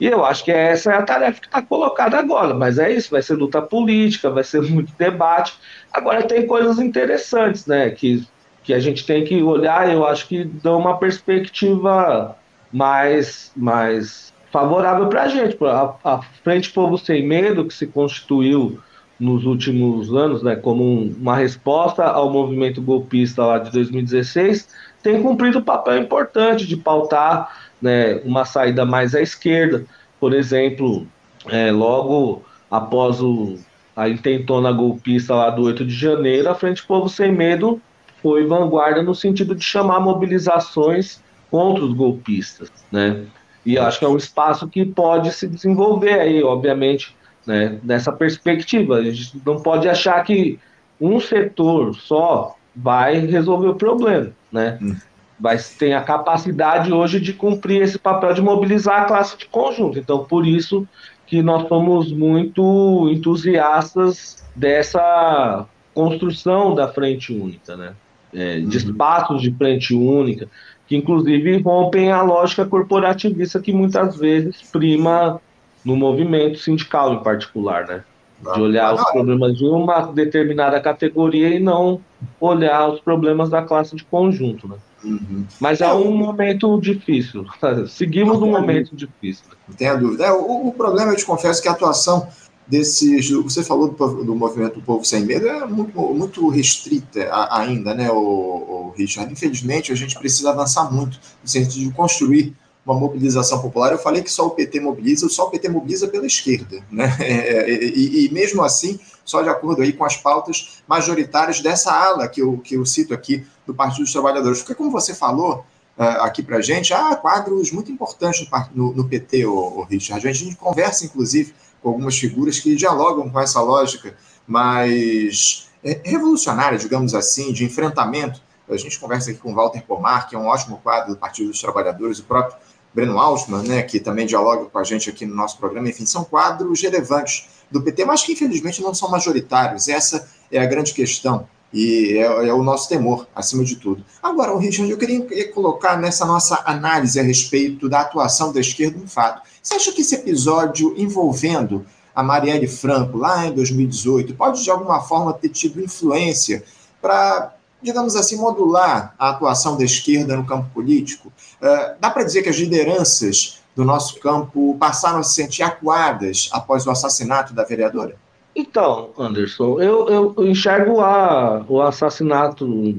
[0.02, 3.12] E eu acho que essa é a tarefa que está colocada agora, mas é isso,
[3.12, 5.54] vai ser luta política, vai ser muito debate.
[5.94, 8.28] Agora tem coisas interessantes, né, que,
[8.64, 12.36] que a gente tem que olhar, eu acho que dão uma perspectiva
[12.74, 15.56] mais, mais favorável para a gente.
[15.64, 18.80] A, a Frente Povo Sem Medo, que se constituiu
[19.20, 24.68] nos últimos anos, né, como um, uma resposta ao movimento golpista lá de 2016,
[25.02, 27.50] tem cumprido um papel importante de pautar
[27.82, 29.86] né, uma saída mais à esquerda.
[30.20, 31.08] Por exemplo,
[31.50, 33.58] é, logo após o,
[33.96, 37.82] a intentona golpista lá do 8 de janeiro, a Frente Povo Sem Medo
[38.22, 43.26] foi vanguarda no sentido de chamar mobilizações contra os golpistas, né?
[43.66, 48.96] E acho que é um espaço que pode se desenvolver aí, obviamente, né, nessa perspectiva.
[48.96, 50.58] A gente não pode achar que
[51.00, 54.78] um setor só vai resolver o problema, né?
[54.82, 54.96] Hum.
[55.40, 59.98] Mas tem a capacidade hoje de cumprir esse papel de mobilizar a classe de conjunto.
[59.98, 60.88] Então, por isso
[61.26, 67.94] que nós somos muito entusiastas dessa construção da frente única, né?
[68.34, 68.70] É, de uhum.
[68.70, 70.48] espaços de frente única,
[70.88, 75.42] que inclusive rompem a lógica corporativista que muitas vezes prima
[75.84, 78.04] no movimento sindical em particular, né?
[78.42, 82.02] De olhar os problemas de uma determinada categoria e não
[82.40, 84.76] olhar os problemas da classe de conjunto, né?
[85.04, 85.46] Uhum.
[85.60, 87.46] Mas é, é um momento difícil.
[87.88, 89.46] Seguimos um momento difícil.
[89.68, 90.26] Não tenha dúvida.
[90.26, 92.28] É, o, o, problema, eu te confesso, que a atuação
[92.68, 93.30] desses.
[93.30, 98.12] Você falou do, do movimento do Povo Sem Medo é muito, muito restrita ainda, né,
[98.12, 99.32] o, o Richard?
[99.32, 103.92] Infelizmente, a gente precisa avançar muito no sentido de construir uma mobilização popular.
[103.92, 107.16] Eu falei que só o PT mobiliza, só o PT mobiliza pela esquerda, né?
[107.22, 111.92] É, é, e, e, mesmo assim, só de acordo aí com as pautas majoritárias dessa
[111.92, 114.60] ala que eu, que eu cito aqui do Partido dos Trabalhadores.
[114.60, 115.66] Porque, como você falou
[115.98, 120.28] uh, aqui para gente, há quadros muito importantes no, no PT, o, o Richard.
[120.28, 124.16] A gente conversa, inclusive, com algumas figuras que dialogam com essa lógica
[124.48, 125.70] mais
[126.04, 128.42] revolucionária, digamos assim, de enfrentamento.
[128.70, 131.50] A gente conversa aqui com o Walter Pomar, que é um ótimo quadro do Partido
[131.50, 132.58] dos Trabalhadores, o próprio
[132.94, 136.24] Breno Altman, né, que também dialoga com a gente aqui no nosso programa, enfim, são
[136.24, 139.88] quadros relevantes do PT, mas que infelizmente não são majoritários.
[139.88, 144.04] Essa é a grande questão e é, é o nosso temor, acima de tudo.
[144.22, 149.00] Agora, o Richard, eu queria colocar nessa nossa análise a respeito da atuação da esquerda
[149.02, 149.42] um fato.
[149.64, 155.02] Você acha que esse episódio envolvendo a Marielle Franco, lá em 2018, pode de alguma
[155.02, 156.64] forma ter tido influência
[157.02, 161.32] para digamos assim, modular a atuação da esquerda no campo político?
[161.62, 166.50] Uh, dá para dizer que as lideranças do nosso campo passaram a se sentir acuadas
[166.52, 168.16] após o assassinato da vereadora?
[168.56, 172.98] Então, Anderson, eu, eu enxergo a, o assassinato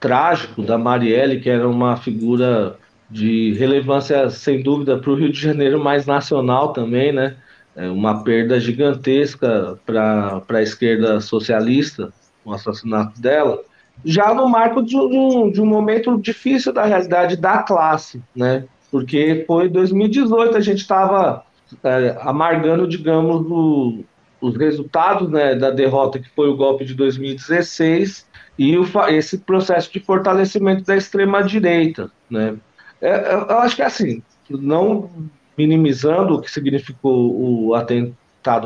[0.00, 2.78] trágico da Marielle, que era uma figura
[3.10, 7.36] de relevância, sem dúvida, para o Rio de Janeiro, mais nacional também, né?
[7.76, 12.12] é uma perda gigantesca para a esquerda socialista,
[12.44, 13.62] o assassinato dela,
[14.04, 18.64] já no marco de um, de um momento difícil da realidade da classe, né?
[18.90, 21.44] Porque foi 2018, a gente estava
[21.82, 24.04] é, amargando, digamos, o,
[24.40, 28.26] os resultados né, da derrota que foi o golpe de 2016
[28.58, 32.56] e o, esse processo de fortalecimento da extrema-direita, né?
[33.00, 35.10] É, eu acho que assim, não
[35.58, 38.16] minimizando o que significou o atentado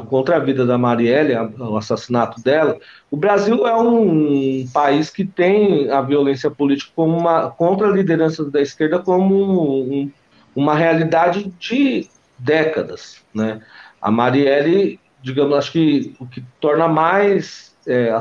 [0.07, 2.79] contra a vida da Marielle, o assassinato dela,
[3.11, 8.61] o Brasil é um país que tem a violência política como uma, contra lideranças da
[8.61, 10.11] esquerda como um,
[10.55, 13.61] uma realidade de décadas, né?
[14.01, 18.17] A Marielle, digamos, acho que o que torna mais é,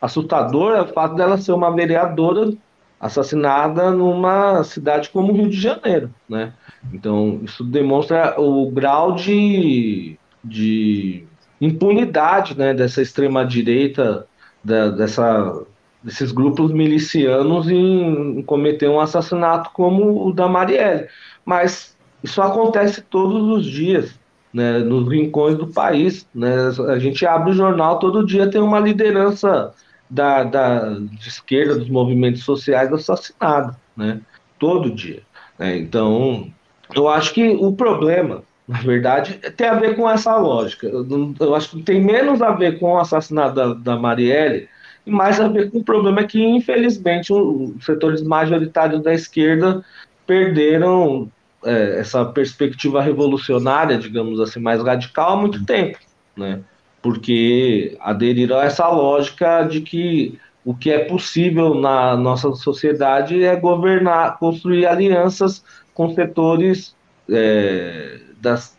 [0.00, 2.52] assustador é o fato dela ser uma vereadora
[3.00, 6.52] assassinada numa cidade como o Rio de Janeiro, né?
[6.92, 11.24] Então, isso demonstra o grau de, de
[11.60, 14.26] impunidade né, dessa extrema-direita,
[14.62, 15.62] dessa,
[16.02, 21.08] desses grupos milicianos em, em, cometer um assassinato como o da Marielle.
[21.44, 24.18] Mas isso acontece todos os dias,
[24.52, 26.26] né, nos rincões do país.
[26.34, 26.54] Né?
[26.88, 29.72] A gente abre o jornal, todo dia tem uma liderança
[30.08, 34.20] da, da, de esquerda, dos movimentos sociais assassinada, né?
[34.58, 35.22] todo dia.
[35.58, 35.78] Né?
[35.78, 36.50] Então,
[36.94, 40.88] eu acho que o problema, na verdade, tem a ver com essa lógica.
[40.88, 44.68] Eu, eu acho que tem menos a ver com o assassinato da, da Marielle
[45.06, 49.84] e mais a ver com o problema que, infelizmente, os setores majoritários da esquerda
[50.26, 51.30] perderam
[51.64, 55.98] é, essa perspectiva revolucionária, digamos assim, mais radical há muito tempo,
[56.36, 56.60] né?
[57.00, 63.54] Porque aderiram a essa lógica de que o que é possível na nossa sociedade é
[63.54, 66.96] governar, construir alianças com setores
[67.30, 68.78] é, das,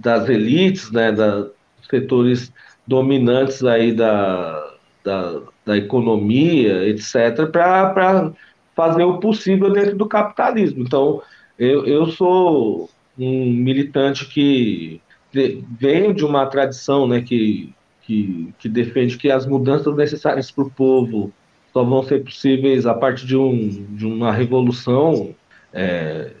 [0.00, 1.46] das elites, né, da,
[1.88, 2.52] setores
[2.86, 8.32] dominantes aí da, da, da economia, etc., para
[8.74, 10.82] fazer o possível dentro do capitalismo.
[10.82, 11.22] Então,
[11.56, 15.00] eu, eu sou um militante que
[15.32, 20.70] vem de uma tradição né, que, que, que defende que as mudanças necessárias para o
[20.70, 21.32] povo
[21.72, 25.34] só vão ser possíveis a partir de, um, de uma revolução
[25.72, 26.32] é,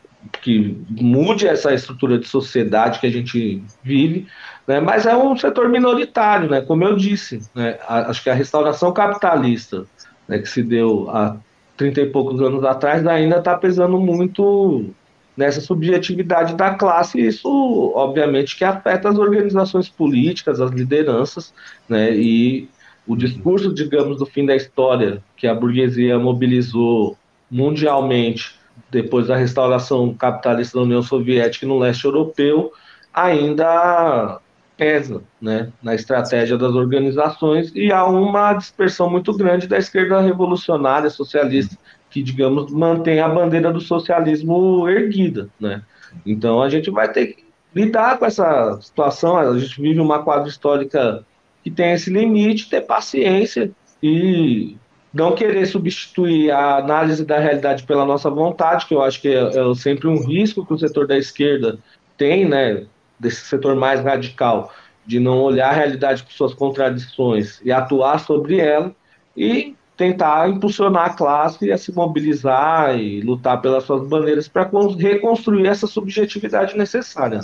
[0.42, 4.26] que mude essa estrutura de sociedade que a gente vive,
[4.66, 4.80] né?
[4.80, 6.60] mas é um setor minoritário, né?
[6.60, 7.40] como eu disse.
[7.54, 7.78] Né?
[7.86, 9.86] Acho que a restauração capitalista
[10.26, 11.36] né, que se deu há
[11.76, 14.90] 30 e poucos anos atrás ainda está pesando muito
[15.36, 21.54] nessa subjetividade da classe, e isso, obviamente, que afeta as organizações políticas, as lideranças,
[21.88, 22.12] né?
[22.12, 22.68] e
[23.06, 27.16] o discurso, digamos, do fim da história que a burguesia mobilizou
[27.48, 28.57] mundialmente
[28.90, 32.72] depois da restauração capitalista da União Soviética no leste europeu,
[33.12, 34.40] ainda
[34.76, 41.10] pesa né, na estratégia das organizações e há uma dispersão muito grande da esquerda revolucionária
[41.10, 41.76] socialista
[42.08, 45.48] que, digamos, mantém a bandeira do socialismo erguida.
[45.60, 45.82] Né?
[46.24, 50.48] Então a gente vai ter que lidar com essa situação, a gente vive uma quadra
[50.48, 51.24] histórica
[51.62, 53.70] que tem esse limite, ter paciência
[54.02, 54.76] e
[55.12, 59.40] não querer substituir a análise da realidade pela nossa vontade, que eu acho que é,
[59.40, 61.78] é sempre um risco que o setor da esquerda
[62.16, 62.84] tem, né,
[63.18, 64.72] desse setor mais radical,
[65.06, 68.94] de não olhar a realidade com suas contradições e atuar sobre ela,
[69.36, 75.66] e tentar impulsionar a classe a se mobilizar e lutar pelas suas bandeiras para reconstruir
[75.66, 77.40] essa subjetividade necessária.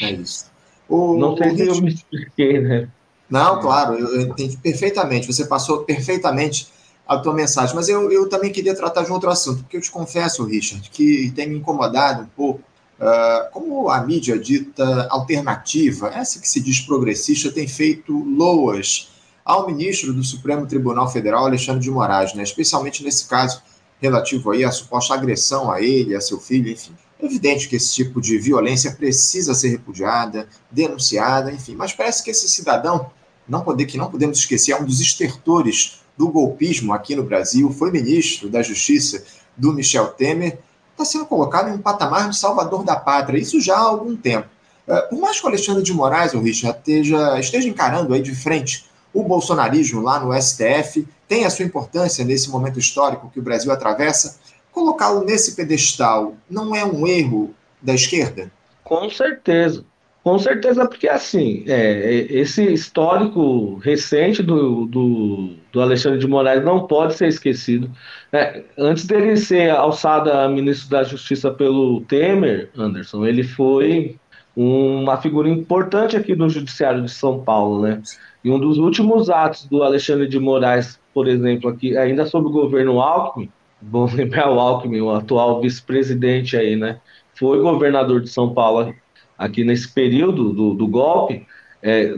[0.00, 0.50] É isso.
[0.88, 2.88] O, não sei se eu me expliquei, né?
[3.30, 5.26] Não, claro, eu entendi perfeitamente.
[5.26, 6.68] Você passou perfeitamente
[7.06, 7.74] a tua mensagem.
[7.74, 11.32] Mas eu, eu também queria tratar de outro assunto, porque eu te confesso, Richard, que
[11.34, 12.62] tem me incomodado um pouco
[12.98, 19.10] uh, como a mídia dita alternativa, essa que se diz progressista, tem feito loas
[19.44, 22.42] ao ministro do Supremo Tribunal Federal, Alexandre de Moraes, né?
[22.42, 23.60] especialmente nesse caso
[24.00, 26.92] relativo aí à suposta agressão a ele, a seu filho, enfim.
[27.20, 32.30] É evidente que esse tipo de violência precisa ser repudiada, denunciada, enfim, mas parece que
[32.30, 33.10] esse cidadão,
[33.48, 37.70] não poder, que não podemos esquecer, é um dos estertores do golpismo aqui no Brasil,
[37.70, 39.24] foi ministro da Justiça
[39.56, 40.58] do Michel Temer,
[40.92, 44.48] está sendo colocado em um patamar de salvador da pátria, isso já há algum tempo.
[44.86, 48.34] É, por mais que o Alexandre de Moraes, o Richard, esteja, esteja encarando aí de
[48.34, 53.42] frente o bolsonarismo lá no STF, tem a sua importância nesse momento histórico que o
[53.42, 54.38] Brasil atravessa,
[54.70, 58.50] colocá-lo nesse pedestal não é um erro da esquerda?
[58.82, 59.84] Com certeza.
[60.22, 66.86] Com certeza, porque assim, é, esse histórico recente do, do, do, Alexandre de Moraes não
[66.86, 67.90] pode ser esquecido.
[68.32, 74.16] É, antes dele ser alçado a ministro da Justiça pelo Temer, Anderson, ele foi
[74.54, 78.00] uma figura importante aqui no Judiciário de São Paulo, né?
[78.44, 82.52] E um dos últimos atos do Alexandre de Moraes, por exemplo, aqui, ainda sob o
[82.52, 83.50] governo Alckmin,
[83.80, 87.00] bom lembrar o Alckmin, o atual vice-presidente aí, né?
[87.34, 88.94] Foi governador de São Paulo
[89.42, 91.44] aqui nesse período do, do golpe,
[91.82, 92.14] é,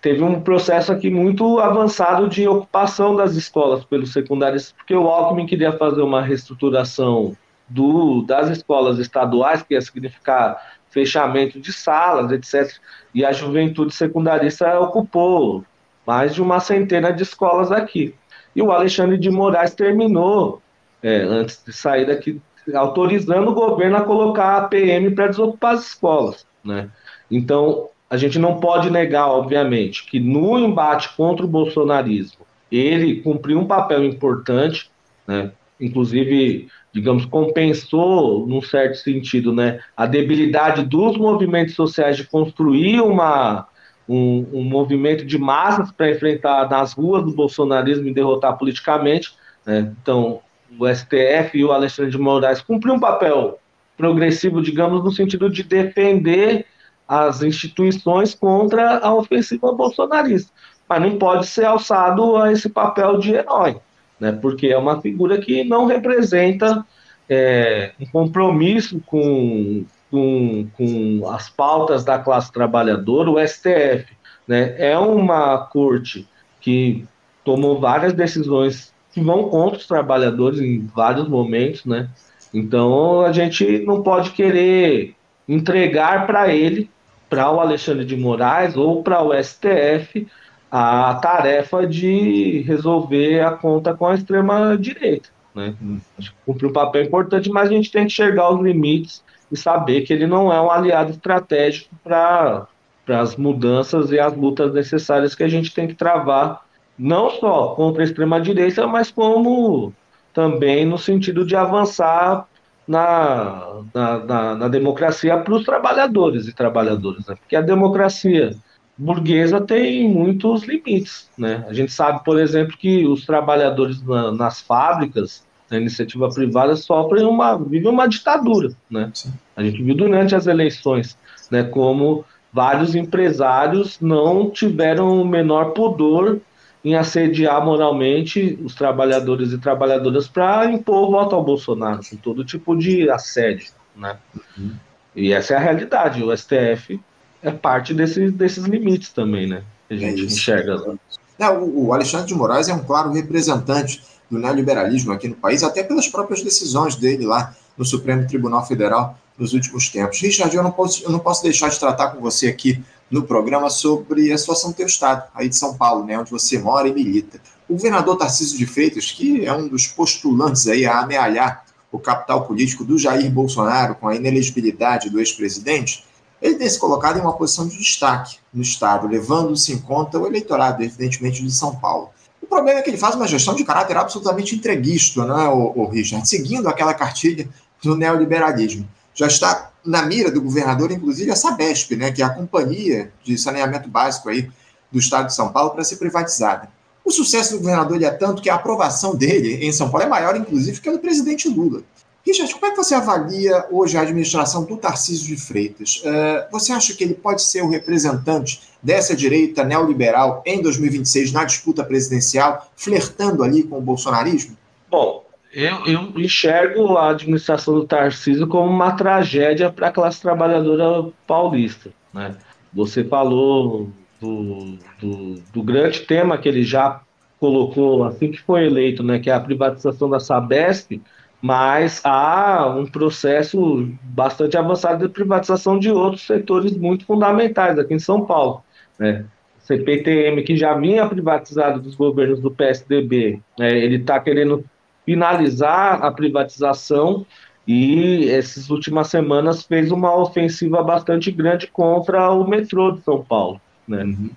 [0.00, 5.46] teve um processo aqui muito avançado de ocupação das escolas pelos secundários, porque o Alckmin
[5.46, 7.36] queria fazer uma reestruturação
[7.68, 10.60] do, das escolas estaduais, que ia significar
[10.90, 12.76] fechamento de salas, etc.
[13.14, 15.64] E a juventude secundarista ocupou
[16.04, 18.14] mais de uma centena de escolas aqui.
[18.54, 20.60] E o Alexandre de Moraes terminou,
[21.02, 22.40] é, antes de sair daqui,
[22.74, 26.46] autorizando o governo a colocar a PM para desocupar as escolas.
[26.64, 26.88] Né?
[27.30, 33.58] Então, a gente não pode negar, obviamente, que no embate contra o bolsonarismo, ele cumpriu
[33.58, 34.90] um papel importante,
[35.26, 35.52] né?
[35.80, 43.66] inclusive, digamos, compensou, num certo sentido, né, a debilidade dos movimentos sociais de construir uma,
[44.08, 49.34] um, um movimento de massas para enfrentar nas ruas do bolsonarismo e derrotar politicamente.
[49.66, 49.92] Né?
[50.00, 50.40] Então,
[50.78, 53.58] o STF e o Alexandre de Moraes cumpriram um papel
[53.96, 56.66] progressivo, digamos, no sentido de defender
[57.06, 60.50] as instituições contra a ofensiva bolsonarista.
[60.88, 63.76] Mas não pode ser alçado a esse papel de herói,
[64.18, 64.32] né?
[64.32, 66.84] porque é uma figura que não representa
[67.28, 74.06] é, um compromisso com, com, com as pautas da classe trabalhadora, o STF.
[74.46, 74.74] Né?
[74.78, 76.28] É uma corte
[76.60, 77.06] que
[77.44, 82.08] tomou várias decisões que vão contra os trabalhadores em vários momentos, né?
[82.54, 85.16] Então a gente não pode querer
[85.48, 86.88] entregar para ele
[87.28, 90.26] para o Alexandre de Moraes ou para o STF
[90.70, 95.28] a tarefa de resolver a conta com a extrema-direita.
[95.54, 95.74] Né?
[96.18, 99.56] Acho que cumpre um papel importante, mas a gente tem que enxergar os limites e
[99.56, 102.66] saber que ele não é um aliado estratégico para
[103.08, 106.64] as mudanças e as lutas necessárias que a gente tem que travar,
[106.98, 109.92] não só contra a extrema-direita, mas como
[110.34, 112.46] também no sentido de avançar
[112.86, 117.36] na, na, na, na democracia para os trabalhadores e trabalhadoras, né?
[117.36, 118.54] porque a democracia
[118.98, 121.30] burguesa tem muitos limites.
[121.38, 121.64] Né?
[121.68, 127.24] A gente sabe, por exemplo, que os trabalhadores na, nas fábricas, na iniciativa privada, sofrem
[127.24, 128.72] uma, vivem uma ditadura.
[128.90, 129.10] Né?
[129.56, 131.16] A gente viu durante as eleições
[131.50, 136.40] né, como vários empresários não tiveram o menor pudor
[136.84, 142.44] em assediar moralmente os trabalhadores e trabalhadoras para impor o voto ao Bolsonaro, com todo
[142.44, 143.68] tipo de assédio.
[143.96, 144.16] Né?
[144.58, 144.72] Uhum.
[145.16, 146.22] E essa é a realidade.
[146.22, 147.00] O STF
[147.42, 149.62] é parte desse, desses limites também, né?
[149.88, 150.94] Que a gente é enxerga lá.
[151.38, 155.82] É, o Alexandre de Moraes é um claro representante do neoliberalismo aqui no país, até
[155.82, 160.20] pelas próprias decisões dele lá no Supremo Tribunal Federal nos últimos tempos.
[160.20, 162.82] Richard, eu não posso, eu não posso deixar de tratar com você aqui
[163.14, 166.58] no programa sobre a situação do teu estado, aí de São Paulo, né, onde você
[166.58, 167.40] mora e milita.
[167.68, 172.44] O governador Tarcísio de Freitas, que é um dos postulantes aí a amealhar o capital
[172.44, 176.04] político do Jair Bolsonaro com a inelegibilidade do ex-presidente,
[176.42, 180.26] ele tem se colocado em uma posição de destaque no Estado, levando-se em conta o
[180.26, 182.10] eleitorado, evidentemente, de São Paulo.
[182.42, 185.72] O problema é que ele faz uma gestão de caráter absolutamente entreguista, não é, o,
[185.76, 186.28] o Richard?
[186.28, 187.48] Seguindo aquela cartilha
[187.80, 188.88] do neoliberalismo.
[189.14, 193.36] Já está na mira do governador, inclusive, a Sabesp, né, que é a companhia de
[193.36, 194.50] saneamento básico aí
[194.90, 196.68] do estado de São Paulo, para ser privatizada.
[197.04, 200.36] O sucesso do governador é tanto que a aprovação dele em São Paulo é maior,
[200.36, 201.82] inclusive, que a do presidente Lula.
[202.26, 206.02] Richard, como é que você avalia hoje a administração do Tarcísio de Freitas?
[206.02, 211.44] Uh, você acha que ele pode ser o representante dessa direita neoliberal em 2026 na
[211.44, 214.56] disputa presidencial, flertando ali com o bolsonarismo?
[214.90, 215.23] Bom,
[215.54, 221.90] eu, eu enxergo a administração do Tarcísio como uma tragédia para a classe trabalhadora paulista.
[222.12, 222.34] Né?
[222.72, 223.88] Você falou
[224.20, 227.00] do, do, do, grande tema que ele já
[227.38, 231.00] colocou assim que foi eleito, né, que é a privatização da Sabesp,
[231.40, 237.98] mas há um processo bastante avançado de privatização de outros setores muito fundamentais aqui em
[237.98, 238.62] São Paulo.
[238.98, 239.24] Né?
[239.58, 244.64] CPTM, que já vinha privatizado dos governos do PSDB, né, ele está querendo
[245.04, 247.26] finalizar a privatização
[247.66, 253.60] e essas últimas semanas fez uma ofensiva bastante grande contra o metrô de São Paulo.
[253.88, 254.04] Né?
[254.04, 254.30] Uhum.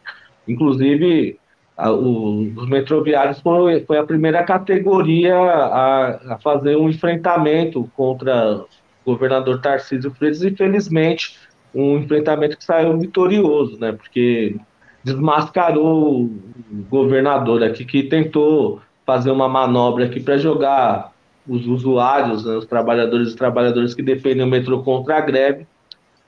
[0.48, 1.38] Inclusive,
[1.76, 8.56] a, o, os metroviários foi, foi a primeira categoria a, a, fazer um enfrentamento contra
[8.56, 8.68] o
[9.06, 11.38] governador Tarcísio Freitas e, felizmente,
[11.76, 13.92] um enfrentamento que saiu vitorioso, né?
[13.92, 14.56] porque
[15.04, 16.42] desmascarou o
[16.90, 21.14] governador aqui que tentou fazer uma manobra aqui para jogar
[21.48, 25.66] os usuários, né, os trabalhadores e trabalhadoras que defendem o metrô contra a greve.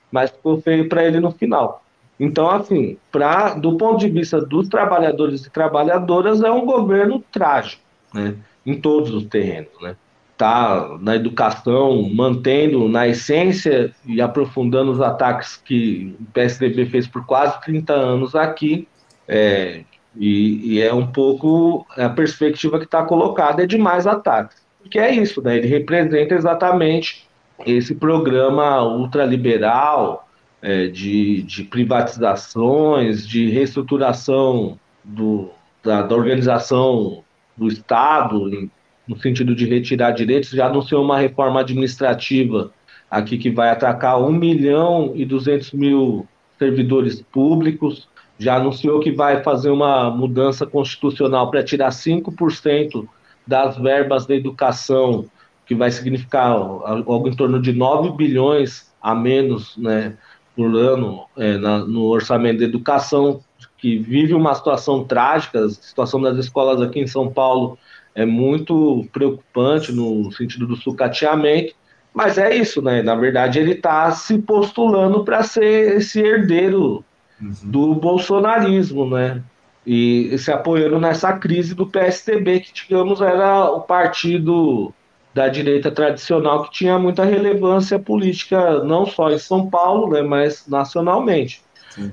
[0.09, 1.83] mas ficou feio para ele no final.
[2.19, 7.83] Então, assim, pra, do ponto de vista dos trabalhadores e trabalhadoras, é um governo trágico,
[8.13, 8.35] né?
[8.65, 9.95] Em todos os terrenos, né?
[10.35, 17.25] Tá na educação, mantendo na essência e aprofundando os ataques que o PSDB fez por
[17.25, 18.87] quase 30 anos aqui,
[19.27, 19.83] é,
[20.15, 24.57] e, e, é um pouco a perspectiva que está colocada é de mais ataques.
[24.81, 25.57] Porque é isso, né?
[25.57, 27.27] Ele representa exatamente
[27.65, 30.27] esse programa ultraliberal
[30.61, 35.49] é, de, de privatizações, de reestruturação do,
[35.83, 37.23] da, da organização
[37.55, 38.71] do Estado, em,
[39.07, 42.71] no sentido de retirar direitos, já anunciou uma reforma administrativa
[43.09, 48.08] aqui que vai atacar 1 milhão e 200 mil servidores públicos,
[48.39, 53.05] já anunciou que vai fazer uma mudança constitucional para tirar 5%
[53.45, 55.25] das verbas da educação,
[55.65, 60.15] que vai significar algo em torno de 9 bilhões a menos né,
[60.55, 63.41] por ano é, na, no orçamento da educação,
[63.77, 67.77] que vive uma situação trágica, a situação das escolas aqui em São Paulo
[68.15, 71.73] é muito preocupante no sentido do sucateamento,
[72.13, 73.01] mas é isso, né?
[73.01, 77.05] Na verdade, ele está se postulando para ser esse herdeiro
[77.41, 77.55] uhum.
[77.63, 79.41] do bolsonarismo, né?
[79.85, 84.93] E se apoiando nessa crise do PSDB, que, digamos, era o partido
[85.33, 90.67] da direita tradicional que tinha muita relevância política, não só em São Paulo, né, mas
[90.67, 91.61] nacionalmente.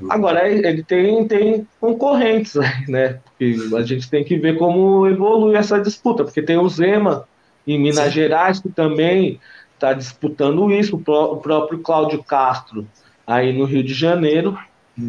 [0.08, 2.54] Agora, ele tem, tem concorrentes,
[2.88, 3.20] né?
[3.38, 7.26] E a gente tem que ver como evolui essa disputa, porque tem o Zema
[7.66, 8.10] em Minas Sim.
[8.10, 9.40] Gerais, que também
[9.74, 12.86] está disputando isso, o próprio Cláudio Castro
[13.26, 14.58] aí no Rio de Janeiro.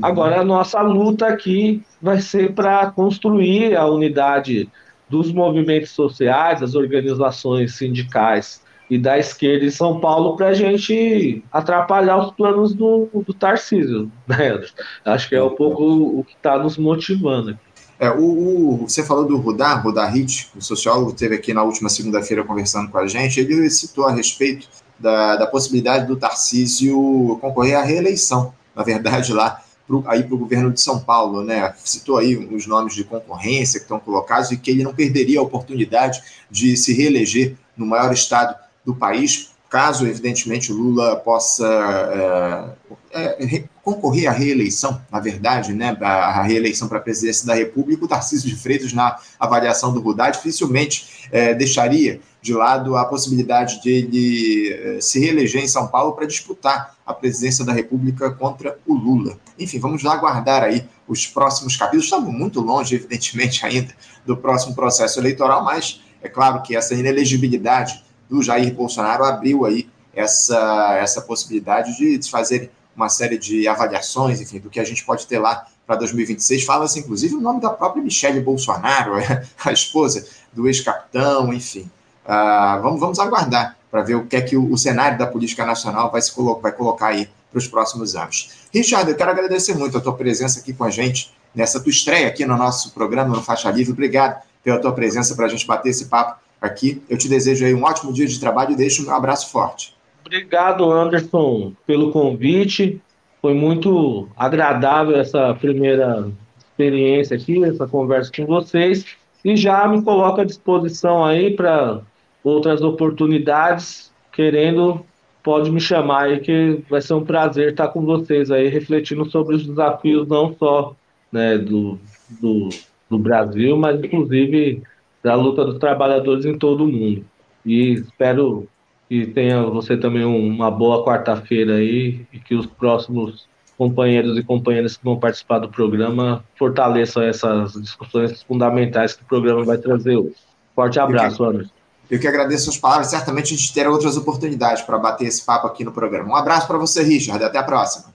[0.02, 4.70] Agora, a nossa luta aqui vai ser para construir a unidade
[5.10, 11.44] dos movimentos sociais, das organizações sindicais e da esquerda em São Paulo para a gente
[11.52, 14.12] atrapalhar os planos do, do Tarcísio.
[14.28, 14.62] Né?
[15.06, 17.60] Acho que é um pouco o que está nos motivando aqui.
[18.00, 21.90] É, o, o, você falou do Rudá, Rudá Hit, o sociólogo, esteve aqui na última
[21.90, 23.40] segunda-feira conversando com a gente.
[23.40, 24.68] Ele citou a respeito
[25.00, 30.38] da, da possibilidade do Tarcísio concorrer à reeleição, na verdade, lá pro, aí para o
[30.38, 31.74] governo de São Paulo, né?
[31.84, 35.44] Citou aí os nomes de concorrência que estão colocados e que ele não perderia a
[35.44, 36.22] oportunidade
[36.52, 42.76] de se reeleger no maior estado do país, caso, evidentemente, Lula possa
[43.12, 48.06] é, é, concorrer à reeleição, na verdade, né, a reeleição para a presidência da República,
[48.06, 53.82] o Tarcísio de Freitas, na avaliação do Rudá, dificilmente é, deixaria de lado a possibilidade
[53.82, 58.80] de ele é, se reeleger em São Paulo para disputar a presidência da República contra
[58.88, 59.38] o Lula.
[59.60, 62.06] Enfim, vamos lá aguardar aí os próximos capítulos.
[62.06, 63.94] Estamos muito longe, evidentemente, ainda
[64.26, 69.90] do próximo processo eleitoral, mas é claro que essa inelegibilidade do Jair Bolsonaro abriu aí
[70.14, 75.28] essa, essa possibilidade de fazer uma série de avaliações, enfim, do que a gente pode
[75.28, 76.64] ter lá para 2026.
[76.64, 79.16] Fala-se, inclusive, o nome da própria Michelle Bolsonaro,
[79.64, 81.90] a esposa do ex-capitão, enfim.
[82.28, 85.66] Uh, vamos, vamos aguardar para ver o que é que o, o, cenário da política
[85.66, 88.68] nacional vai, se colo vai colocar aí para os próximos anos.
[88.74, 92.28] Richard, eu quero agradecer muito a tua presença aqui com a gente, nessa tua estreia
[92.28, 93.94] aqui no nosso programa, no Faixa Livre.
[93.94, 97.02] Obrigado pela tua presença para a gente bater esse papo aqui.
[97.10, 99.96] Eu te desejo aí um ótimo dia de trabalho e deixo um abraço forte.
[100.26, 103.02] Obrigado, Anderson, pelo convite.
[103.42, 109.06] Foi muito agradável essa primeira experiência aqui, essa conversa com vocês.
[109.46, 112.02] E já me coloco à disposição aí para
[112.48, 114.12] outras oportunidades.
[114.32, 115.04] Querendo,
[115.44, 119.56] pode me chamar aí, que vai ser um prazer estar com vocês aí, refletindo sobre
[119.56, 120.96] os desafios não só
[121.32, 121.98] né, do,
[122.40, 122.70] do,
[123.10, 124.84] do Brasil, mas inclusive
[125.24, 127.26] da luta dos trabalhadores em todo o mundo.
[127.66, 128.68] E espero
[129.10, 134.98] que tenha você também uma boa quarta-feira aí e que os próximos companheiros e companheiras
[134.98, 140.36] que vão participar do programa fortaleçam essas discussões fundamentais que o programa vai trazer hoje.
[140.76, 141.77] Forte abraço, Anderson.
[142.10, 143.08] Eu que agradeço as palavras.
[143.08, 146.30] Certamente a gente terá outras oportunidades para bater esse papo aqui no programa.
[146.30, 147.44] Um abraço para você, Richard.
[147.44, 148.06] Até a próxima.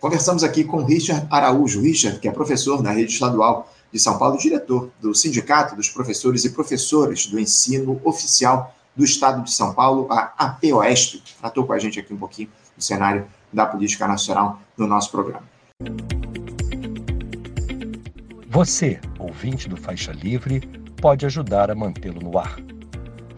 [0.00, 1.80] Conversamos aqui com Richard Araújo.
[1.80, 6.44] Richard, que é professor na rede estadual de São Paulo, diretor do Sindicato dos Professores
[6.44, 11.78] e Professoras do Ensino Oficial do Estado de São Paulo, a APOESP, tratou com a
[11.78, 15.42] gente aqui um pouquinho do cenário da política nacional no nosso programa.
[18.48, 20.60] Você, ouvinte do Faixa Livre,
[21.00, 22.56] pode ajudar a mantê-lo no ar.